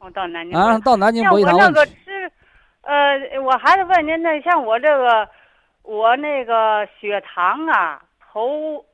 [0.00, 1.94] 我到南京啊，到南京博医像我那堂问去。
[1.94, 2.32] 个吃，
[2.82, 5.28] 呃，我还是问您那，像我这个，
[5.82, 8.02] 我那个血糖啊，
[8.32, 8.84] 头，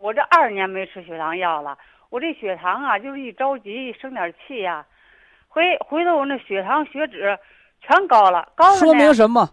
[0.00, 1.76] 我这二年没吃血糖药了，
[2.08, 4.84] 我这血糖啊，就是一着急生点气呀、
[5.46, 7.38] 回回头我那血糖血脂
[7.82, 9.50] 全高了，高了说明，什么？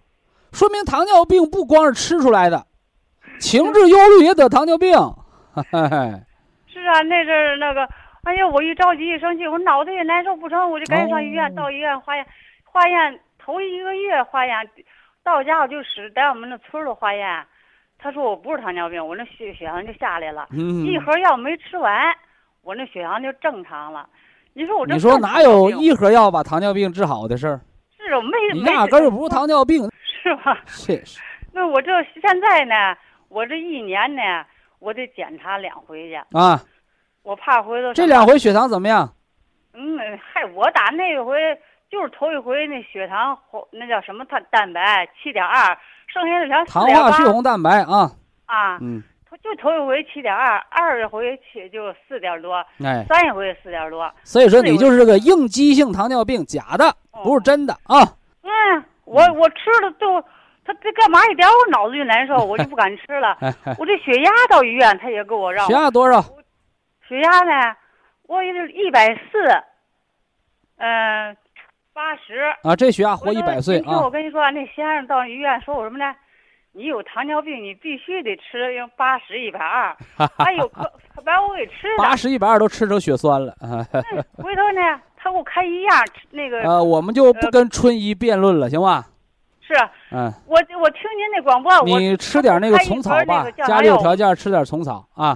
[0.53, 2.65] 说明糖尿病不光是吃出来的，
[3.39, 4.93] 情志忧虑也得糖尿病。
[6.67, 7.85] 是啊，那阵儿那个，
[8.23, 12.25] 哎呀，我一着急一生气，我脑袋也难受不成，我就赶紧上医院，哦到医院化验，
[12.63, 14.55] 化验头一个月化验，
[15.23, 17.45] 到家我就使在我们那村儿里化验，
[17.97, 22.15] 他说我不是糖尿病，我那血血糖就下来了，嗯，一盒药没吃完，
[22.61, 24.07] 我那血糖就正常了。
[24.53, 27.61] 你说我这你说哪有一盒药把糖尿病治好的事儿？
[27.97, 29.83] 是我没你压根儿就不是糖尿病，
[30.23, 30.57] 是吧？
[30.65, 31.19] 这是
[31.51, 31.91] 那我这
[32.21, 32.95] 现在呢，
[33.27, 34.21] 我这一年呢，
[34.79, 36.61] 我得检查两回去，啊！
[37.23, 39.13] 我怕回头这两回血糖怎么样？
[39.73, 41.35] 嗯，嗨，我打那回
[41.91, 43.37] 就是头一回那血糖
[43.71, 45.77] 那叫什么蛋蛋白七点二，
[46.07, 48.11] 剩下的糖化血红蛋白啊，
[48.45, 54.09] 啊，嗯，头就头一回七点二，二回起就四点多，哎，三一回四点多。
[54.23, 58.01] 所以说你就是个应激性糖尿病，假的，不是真的啊。
[58.41, 60.21] 嗯，我我吃了都，
[60.65, 63.37] 他这干嘛一点我脑子就难受，我就不敢吃了。
[63.77, 66.21] 我这血压到医院，他也给我让血压多少？
[67.07, 67.75] 血压呢，
[68.27, 69.39] 我也是一百四，
[70.77, 71.35] 嗯，
[71.97, 72.55] 八十。
[72.61, 74.11] 啊，这血压活一百岁啊我！
[74.11, 76.13] 跟你说，那先生到医院说我什么呢？
[76.73, 79.97] 你有糖尿病，你必须得吃用八十一百二。
[80.37, 80.83] 哎呦，可
[81.15, 82.03] 可把我给吃的。
[82.03, 83.51] 八十一百二都吃成血栓了
[84.37, 89.07] 回头呢，他给我开一样那个呃，我们就不跟春姨辩论了，行吧？
[89.59, 89.73] 是
[90.11, 95.35] 嗯，我我听您那广播，我你吃点那个虫草吧，家里有条件吃点虫草啊。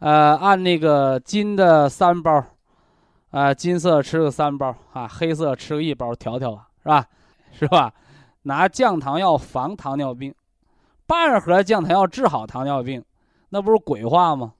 [0.00, 2.44] 呃，按那个金的三包，
[3.34, 7.06] 啊，金色吃个三包啊，黑色吃个一包，调调吧，是吧？
[7.58, 7.92] 是吧？
[8.42, 10.32] 拿降糖药防糖尿病，
[11.04, 13.04] 半盒降糖药治好糖尿病，
[13.48, 14.52] 那不是鬼话吗？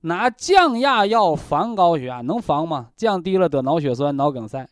[0.00, 2.88] 拿降压药防高血压，能防吗？
[2.96, 4.66] 降低了得脑血栓、脑梗塞，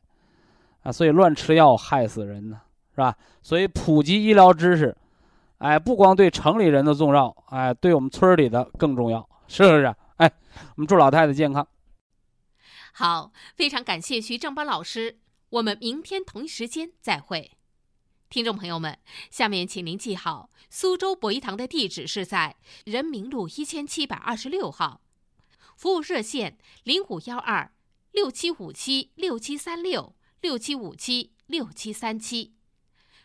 [0.82, 2.58] 啊，所以乱吃药害死人呢，
[2.94, 3.14] 是吧？
[3.42, 4.96] 所以普及医疗知识，
[5.58, 9.94] 哎，不光对城里人的重要，哎，对我们村里的更重要，是不是？
[10.16, 10.30] 哎，
[10.76, 11.66] 我们祝老太太健康。
[12.96, 15.18] 好，非常感谢徐正邦老师，
[15.50, 17.50] 我们明天同一时间再会。
[18.30, 19.00] 听众朋友们，
[19.32, 25.00] 下面请您记好，苏州博医堂的地址是在人民路一千七百二十六号，
[25.76, 27.72] 服务热线零五幺二
[28.12, 32.54] 六七五七六七三六六七五七六七三七。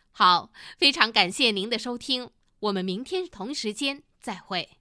[0.09, 4.78] 好，非常感谢您的收听，我们明天同一时间再会。